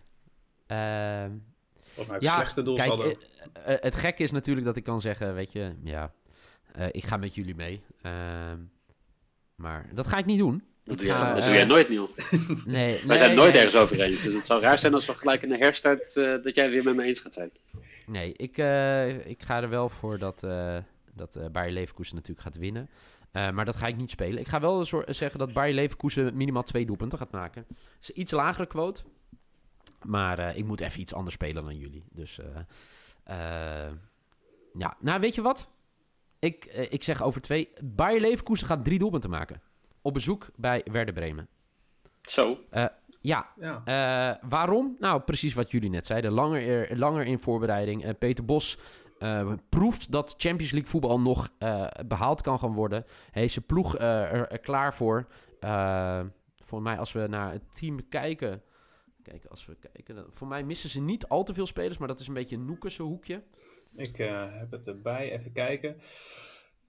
Uh, 0.69 1.25
of 1.95 2.09
nou, 2.09 2.21
ja, 2.21 2.33
slechtste 2.33 2.63
doelsaldo. 2.63 3.03
Kijk, 3.03 3.27
het 3.83 3.97
gekke 3.97 4.23
is 4.23 4.31
natuurlijk 4.31 4.67
dat 4.67 4.77
ik 4.77 4.85
kan 4.85 5.01
zeggen, 5.01 5.35
weet 5.35 5.53
je, 5.53 5.75
ja, 5.83 6.13
ik 6.91 7.05
ga 7.05 7.17
met 7.17 7.35
jullie 7.35 7.55
mee. 7.55 7.83
Ehm, 8.03 8.59
maar 9.55 9.89
dat 9.95 10.07
ga 10.07 10.19
ik 10.19 10.25
niet 10.25 10.39
doen. 10.39 10.63
Dat 10.85 10.99
doe, 10.99 11.07
jij, 11.07 11.35
dat 11.35 11.45
doe 11.45 11.55
jij 11.55 11.65
nooit, 11.65 11.89
Niel. 11.89 12.11
Nee, 12.65 13.01
Wij 13.07 13.19
zijn 13.19 13.35
nooit 13.35 13.55
ergens 13.55 13.77
over 13.77 14.01
eens. 14.01 14.23
Dus 14.23 14.35
het 14.35 14.47
zou 14.47 14.61
raar 14.61 14.79
zijn 14.79 14.95
als 14.95 15.07
we 15.07 15.15
gelijk 15.15 15.43
in 15.43 15.49
de 15.49 15.57
herstart 15.57 16.17
uh, 16.17 16.43
dat 16.43 16.55
jij 16.55 16.71
weer 16.71 16.85
met 16.85 16.97
me 16.97 17.03
eens 17.03 17.21
gaat 17.21 17.35
zijn. 17.35 17.51
Nee, 18.07 18.33
ik, 18.37 18.59
uh, 18.59 19.27
ik 19.27 19.43
ga 19.43 19.63
er 19.63 19.69
wel 19.69 19.89
voor 19.89 20.19
dat, 20.19 20.43
uh, 20.45 20.77
dat 21.15 21.53
Bayer 21.53 21.73
Leverkusen 21.73 22.15
natuurlijk 22.15 22.47
gaat 22.47 22.57
winnen. 22.57 22.91
maar 23.33 23.65
dat 23.65 23.77
ga 23.77 23.87
ik 23.87 23.97
niet 23.97 24.11
spelen. 24.11 24.41
Ik 24.41 24.49
ga 24.49 24.61
wel 24.61 24.85
zeggen 25.07 25.39
dat 25.39 25.53
Bayer 25.53 25.75
Leverkusen 25.75 26.37
minimaal 26.37 26.63
twee 26.63 26.87
doelpunten 26.87 27.19
gaat 27.19 27.33
maken. 27.33 27.65
Het 27.69 27.79
is 28.01 28.09
een 28.09 28.21
iets 28.21 28.31
lagere 28.31 28.67
quote. 28.67 29.03
Maar 30.03 30.57
ik 30.57 30.65
moet 30.65 30.81
even 30.81 31.01
iets 31.01 31.15
anders 31.15 31.35
spelen 31.35 31.65
dan 31.65 31.77
jullie. 31.77 32.05
Dus 32.13 32.41
ja, 34.79 34.97
nou 35.01 35.21
weet 35.21 35.35
je 35.35 35.43
wat? 35.43 35.71
Ik, 36.43 36.65
ik 36.65 37.03
zeg 37.03 37.23
over 37.23 37.41
twee. 37.41 37.69
Bayer 37.85 38.21
Leverkusen 38.21 38.67
gaat 38.67 38.85
drie 38.85 38.99
doelpunten 38.99 39.31
maken 39.31 39.61
op 40.01 40.15
bezoek 40.15 40.47
bij 40.57 40.85
Werder 40.93 41.15
Bremen. 41.15 41.49
Zo. 42.23 42.59
Uh, 42.73 42.85
Ja, 43.21 43.49
ja. 43.57 44.39
waarom? 44.49 44.97
Nou, 44.99 45.21
precies 45.21 45.55
wat 45.55 45.71
jullie 45.71 45.91
net 45.91 46.07
zeiden. 46.07 46.33
Langer, 46.33 46.99
langer 46.99 47.27
in 47.27 47.39
voorbereiding. 47.39 48.19
Peter 48.19 48.45
Bos 48.45 48.79
proeft 49.69 50.13
dat 50.13 50.35
Champions 50.39 50.73
League 50.73 50.91
voetbal 50.91 51.21
nog 51.21 51.51
behaald 52.07 52.43
kan 52.43 52.59
gaan 52.59 52.73
worden. 52.73 53.05
Hij 53.31 53.45
is 53.45 53.53
zijn 53.53 53.67
ploeg 53.67 53.99
er, 53.99 54.59
klaar 54.59 54.95
voor. 54.95 55.27
voor 56.63 56.83
mij, 56.83 56.99
als 56.99 57.13
we 57.13 57.27
naar 57.29 57.53
het 57.53 57.77
team 57.79 58.09
kijken... 58.09 58.63
Kijken, 59.23 59.51
als 59.51 59.67
we 59.67 59.77
kijken. 59.93 60.27
voor 60.31 60.47
mij 60.47 60.65
missen 60.65 60.91
ze 60.91 61.01
niet 61.01 61.29
al 61.29 61.43
te 61.45 61.55
veel 61.55 61.67
spelers, 61.67 61.99
maar 61.99 62.09
dat 62.09 62.21
is 62.21 62.27
een 62.29 62.35
beetje 62.35 62.57
een 62.57 62.65
Noekense 62.65 63.03
hoekje. 63.03 63.43
Ik 63.97 64.19
uh, 64.19 64.47
heb 64.51 64.71
het 64.71 64.87
erbij, 64.87 65.33
even 65.33 65.53
kijken. 65.53 66.01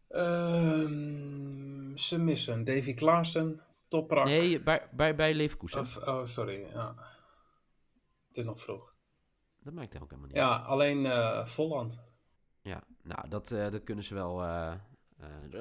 Um, 0.10 1.98
ze 1.98 2.20
missen 2.20 2.64
Davy 2.64 2.94
Klaassen, 2.94 3.62
Toprak. 3.88 4.26
Nee, 4.26 4.62
bij, 4.62 4.88
bij, 4.92 5.16
bij 5.16 5.34
Leverkusen. 5.34 5.80
Of, 5.80 5.98
oh, 5.98 6.26
sorry. 6.26 6.66
Ja. 6.74 6.96
Het 8.28 8.38
is 8.38 8.44
nog 8.44 8.62
vroeg. 8.62 8.94
Dat 9.60 9.74
maakt 9.74 9.96
ook 9.96 10.10
helemaal 10.10 10.28
niet 10.28 10.38
Ja, 10.38 10.56
alleen 10.56 11.06
uh, 11.06 11.46
Volland. 11.46 12.02
Ja, 12.62 12.84
nou, 13.04 13.30
dat, 13.30 13.52
uh, 13.52 13.72
dat 13.72 13.84
kunnen 13.84 14.04
ze 14.04 14.14
wel... 14.14 14.38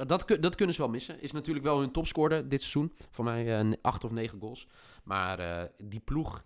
dat, 0.07 0.37
dat 0.41 0.55
kunnen 0.55 0.75
ze 0.75 0.81
wel 0.81 0.91
missen. 0.91 1.21
Is 1.21 1.33
natuurlijk 1.33 1.65
wel 1.65 1.81
hun 1.81 1.93
topscorer 1.93 2.49
dit 2.49 2.61
seizoen. 2.61 2.97
Voor 3.11 3.25
mij 3.25 3.77
acht 3.81 4.05
of 4.05 4.11
negen 4.11 4.41
goals. 4.41 4.69
Maar 5.05 5.69
die 5.79 6.01
ploeg 6.01 6.45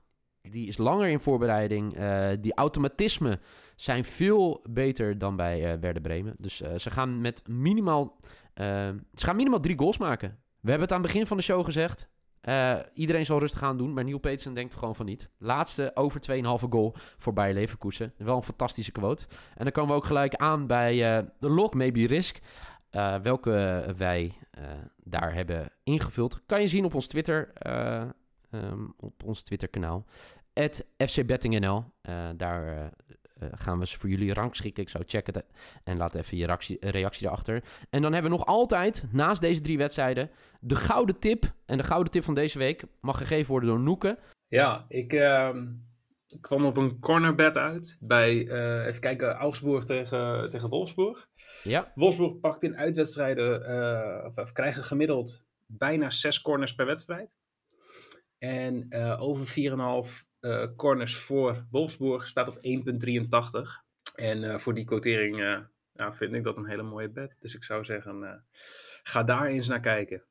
die 0.50 0.68
is 0.68 0.76
langer 0.76 1.08
in 1.08 1.20
voorbereiding. 1.20 1.98
Uh, 1.98 2.28
die 2.40 2.54
automatismen 2.54 3.40
zijn 3.76 4.04
veel 4.04 4.64
beter 4.70 5.18
dan 5.18 5.36
bij 5.36 5.72
uh, 5.72 5.80
Werder 5.80 6.02
Bremen. 6.02 6.34
Dus 6.36 6.62
uh, 6.62 6.74
ze 6.74 6.90
gaan 6.90 7.20
met 7.20 7.48
minimaal, 7.48 8.16
ze 8.54 9.24
gaan 9.24 9.36
minimaal 9.36 9.60
drie 9.60 9.78
goals 9.78 9.98
maken. 9.98 10.28
We 10.60 10.70
hebben 10.70 10.88
het 10.88 10.96
aan 10.96 11.02
het 11.02 11.12
begin 11.12 11.26
van 11.26 11.36
de 11.36 11.42
show 11.42 11.64
gezegd. 11.64 12.08
iedereen 12.94 13.26
zal 13.26 13.38
rustig 13.38 13.58
gaan 13.58 13.76
doen, 13.76 13.92
maar 13.92 14.04
Neil 14.04 14.18
Petersen 14.18 14.54
denkt 14.54 14.74
gewoon 14.74 14.94
van 14.94 15.06
niet. 15.06 15.30
Laatste 15.38 15.90
over 15.94 16.20
2,5 16.30 16.68
goal 16.70 16.94
voor 17.18 17.32
Bayer 17.32 17.54
Leverkusen. 17.54 18.12
Wel 18.16 18.36
een 18.36 18.42
fantastische 18.42 18.92
quote. 18.92 19.26
En 19.54 19.64
dan 19.64 19.72
komen 19.72 19.90
we 19.90 19.96
ook 19.96 20.06
gelijk 20.06 20.34
aan 20.34 20.66
bij 20.66 20.96
de 21.38 21.50
log 21.50 21.74
Maybe 21.74 22.06
Risk. 22.06 22.38
welke 23.22 23.84
wij 23.96 24.32
daar 24.96 25.34
hebben 25.34 25.72
ingevuld. 25.82 26.46
Kan 26.46 26.60
je 26.60 26.66
zien 26.66 26.84
op 26.84 26.94
ons 26.94 27.06
Twitter, 27.06 27.52
um, 28.64 28.94
op 28.96 29.22
ons 29.24 29.42
Twitter 29.42 29.68
kanaal 29.68 30.04
fcbettingnl. 30.96 31.84
Uh, 32.02 32.28
daar 32.36 32.92
uh, 33.42 33.48
gaan 33.52 33.78
we 33.78 33.86
ze 33.86 33.98
voor 33.98 34.08
jullie 34.08 34.34
rangschikken. 34.34 34.82
Ik 34.82 34.88
zou 34.88 35.04
checken 35.06 35.44
en 35.84 35.96
laat 35.96 36.14
even 36.14 36.36
je 36.36 36.46
reactie, 36.46 36.76
reactie 36.80 37.26
erachter. 37.26 37.64
En 37.90 38.02
dan 38.02 38.12
hebben 38.12 38.30
we 38.30 38.36
nog 38.36 38.46
altijd, 38.46 39.04
naast 39.12 39.40
deze 39.40 39.60
drie 39.60 39.78
wedstrijden, 39.78 40.30
de 40.60 40.74
gouden 40.74 41.18
tip. 41.18 41.52
En 41.66 41.78
de 41.78 41.84
gouden 41.84 42.12
tip 42.12 42.24
van 42.24 42.34
deze 42.34 42.58
week 42.58 42.84
mag 43.00 43.18
gegeven 43.18 43.50
worden 43.50 43.68
door 43.68 43.80
Noeken. 43.80 44.18
Ja, 44.48 44.84
ik 44.88 45.12
uh, 45.12 45.56
kwam 46.40 46.64
op 46.64 46.76
een 46.76 46.98
cornerbed 47.00 47.56
uit 47.56 47.96
bij, 48.00 48.30
even 48.86 49.00
kijken, 49.00 49.34
Augsburg 49.34 49.84
tegen, 49.84 50.50
tegen 50.50 50.68
Wolfsburg. 50.68 51.28
Ja. 51.62 51.92
Wolfsburg 51.94 52.40
pakt 52.40 52.62
in 52.62 52.76
uitwedstrijden, 52.76 53.60
of, 54.26 54.36
of 54.36 54.52
krijgen 54.52 54.82
gemiddeld 54.82 55.44
bijna 55.66 56.10
zes 56.10 56.42
corners 56.42 56.74
per 56.74 56.86
wedstrijd. 56.86 57.30
En 58.46 58.94
over 59.18 59.46
4,5 59.46 60.26
uh, 60.40 60.66
corners 60.76 61.16
voor 61.16 61.66
Wolfsburg 61.70 62.26
staat 62.26 62.48
op 62.48 62.54
1,83. 62.54 62.60
En 64.14 64.42
uh, 64.42 64.58
voor 64.58 64.74
die 64.74 64.84
quotering 64.84 65.38
uh, 65.38 66.12
vind 66.12 66.34
ik 66.34 66.44
dat 66.44 66.56
een 66.56 66.66
hele 66.66 66.82
mooie 66.82 67.08
bet. 67.08 67.36
Dus 67.40 67.54
ik 67.54 67.64
zou 67.64 67.84
zeggen, 67.84 68.44
ga 69.02 69.22
daar 69.22 69.46
eens 69.46 69.66
naar 69.66 69.80
kijken. 69.80 70.22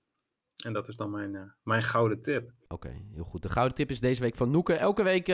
En 0.63 0.73
dat 0.73 0.87
is 0.87 0.95
dan 0.95 1.11
mijn, 1.11 1.55
mijn 1.63 1.83
gouden 1.83 2.21
tip. 2.21 2.51
Oké, 2.67 3.01
heel 3.13 3.23
goed. 3.23 3.41
De 3.41 3.49
gouden 3.49 3.75
tip 3.75 3.89
is 3.89 3.99
deze 3.99 4.21
week 4.21 4.35
van 4.35 4.51
Noeken. 4.51 4.79
Elke 4.79 5.03
week 5.03 5.27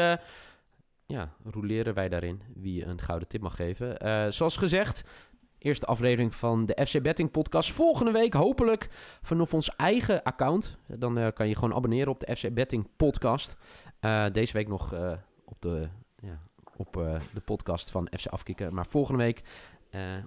ja, 1.05 1.35
roleren 1.43 1.93
wij 1.93 2.09
daarin 2.09 2.41
wie 2.55 2.85
een 2.85 3.01
gouden 3.01 3.27
tip 3.27 3.41
mag 3.41 3.55
geven. 3.55 4.33
zoals 4.33 4.57
gezegd, 4.57 5.03
Eerste 5.61 5.85
aflevering 5.85 6.35
van 6.35 6.65
de 6.65 6.85
FC 6.85 7.01
Betting 7.01 7.31
Podcast. 7.31 7.71
Volgende 7.71 8.11
week 8.11 8.33
hopelijk 8.33 8.89
vanaf 9.21 9.53
ons 9.53 9.75
eigen 9.75 10.23
account. 10.23 10.77
Dan 10.87 11.17
uh, 11.17 11.27
kan 11.33 11.47
je 11.47 11.55
gewoon 11.55 11.73
abonneren 11.73 12.07
op 12.07 12.19
de 12.19 12.35
FC 12.35 12.53
Betting 12.53 12.87
Podcast. 12.97 13.55
Uh, 14.01 14.25
deze 14.31 14.53
week 14.53 14.67
nog 14.67 14.93
uh, 14.93 15.11
op, 15.45 15.61
de, 15.61 15.87
ja, 16.21 16.39
op 16.75 16.93
de 17.33 17.39
podcast 17.45 17.91
van 17.91 18.07
FC 18.17 18.27
Afkikken. 18.27 18.73
Maar 18.73 18.85
volgende 18.85 19.23
week 19.23 19.41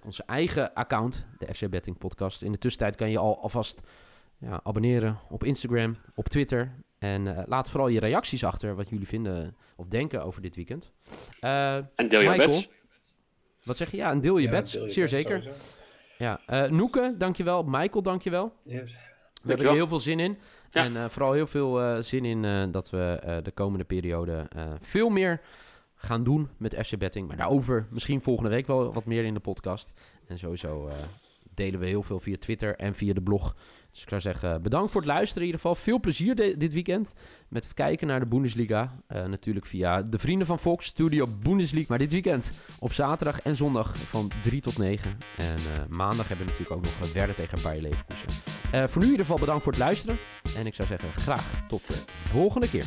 onze 0.04 0.22
eigen 0.26 0.74
account, 0.74 1.26
de 1.38 1.54
FC 1.54 1.68
Betting 1.68 1.98
Podcast. 1.98 2.42
In 2.42 2.52
de 2.52 2.58
tussentijd 2.58 2.96
kan 2.96 3.10
je 3.10 3.18
al 3.18 3.42
alvast 3.42 3.80
ja, 4.38 4.60
abonneren 4.62 5.18
op 5.28 5.44
Instagram, 5.44 5.96
op 6.14 6.28
Twitter. 6.28 6.74
En 6.98 7.44
laat 7.46 7.70
vooral 7.70 7.88
je 7.88 8.00
reacties 8.00 8.44
achter 8.44 8.74
wat 8.74 8.88
jullie 8.88 9.08
vinden 9.08 9.56
of 9.76 9.88
denken 9.88 10.24
over 10.24 10.42
dit 10.42 10.56
weekend. 10.56 10.92
en 11.40 12.08
deel 12.08 12.20
je 12.20 12.28
Michael, 12.28 12.48
bets. 12.48 12.68
Wat 13.64 13.76
zeg 13.76 13.90
je? 13.90 13.96
Ja, 13.96 14.10
een 14.10 14.20
deel 14.20 14.38
je 14.38 14.44
ja, 14.44 14.50
bets. 14.50 14.70
Zeer 14.72 15.08
zeker. 15.08 15.42
Sowieso. 15.42 15.60
Ja, 16.18 16.40
uh, 16.50 16.70
Noeke, 16.70 17.14
dankjewel. 17.18 17.62
Michael, 17.62 18.02
dankjewel. 18.02 18.52
Yes. 18.62 18.98
We 19.42 19.48
hebben 19.48 19.66
er 19.66 19.72
heel 19.72 19.88
veel 19.88 20.00
zin 20.00 20.20
in. 20.20 20.38
En 20.70 20.92
uh, 20.92 21.04
vooral 21.08 21.32
heel 21.32 21.46
veel 21.46 21.82
uh, 21.82 21.98
zin 22.00 22.24
in 22.24 22.70
dat 22.70 22.90
we 22.90 23.40
de 23.42 23.50
komende 23.50 23.84
periode 23.84 24.48
veel 24.80 25.08
meer 25.08 25.40
gaan 25.94 26.24
doen 26.24 26.48
met 26.56 26.86
FC 26.86 26.98
Betting. 26.98 27.28
Maar 27.28 27.36
daarover 27.36 27.86
misschien 27.90 28.20
volgende 28.20 28.50
week 28.50 28.66
wel 28.66 28.92
wat 28.92 29.04
meer 29.04 29.24
in 29.24 29.34
de 29.34 29.40
podcast. 29.40 29.92
En 30.26 30.38
sowieso 30.38 30.90
delen 31.54 31.80
we 31.80 31.86
heel 31.86 32.02
veel 32.02 32.20
via 32.20 32.36
Twitter 32.38 32.76
en 32.76 32.94
via 32.94 33.12
de 33.12 33.22
blog. 33.22 33.54
Dus 33.90 34.02
ik 34.02 34.08
zou 34.08 34.20
zeggen, 34.20 34.62
bedankt 34.62 34.92
voor 34.92 35.00
het 35.00 35.10
luisteren 35.10 35.42
in 35.42 35.46
ieder 35.46 35.60
geval. 35.60 35.74
Veel 35.74 36.00
plezier 36.00 36.34
dit 36.34 36.72
weekend 36.72 37.12
met 37.48 37.64
het 37.64 37.74
kijken 37.74 38.06
naar 38.06 38.20
de 38.20 38.26
Bundesliga. 38.26 38.94
Uh, 39.08 39.24
natuurlijk 39.24 39.66
via 39.66 40.02
de 40.02 40.18
Vrienden 40.18 40.46
van 40.46 40.58
Fox, 40.58 40.86
Studio 40.86 41.26
Bundesliga. 41.42 41.86
Maar 41.88 41.98
dit 41.98 42.12
weekend 42.12 42.50
op 42.78 42.92
zaterdag 42.92 43.40
en 43.40 43.56
zondag 43.56 43.96
van 43.96 44.30
3 44.42 44.60
tot 44.60 44.78
9. 44.78 45.18
En 45.36 45.56
uh, 45.56 45.96
maandag 45.96 46.28
hebben 46.28 46.46
we 46.46 46.52
natuurlijk 46.52 46.70
ook 46.70 47.00
nog 47.00 47.12
Werder 47.12 47.34
tegen 47.34 47.62
Bayer 47.62 47.82
Leverkusen. 47.82 48.28
Uh, 48.74 48.82
voor 48.82 49.00
nu 49.00 49.04
in 49.04 49.10
ieder 49.10 49.26
geval 49.26 49.40
bedankt 49.40 49.62
voor 49.62 49.72
het 49.72 49.80
luisteren. 49.80 50.16
En 50.56 50.66
ik 50.66 50.74
zou 50.74 50.88
zeggen, 50.88 51.12
graag 51.12 51.66
tot 51.68 51.86
de 51.86 52.02
volgende 52.06 52.70
keer. 52.70 52.86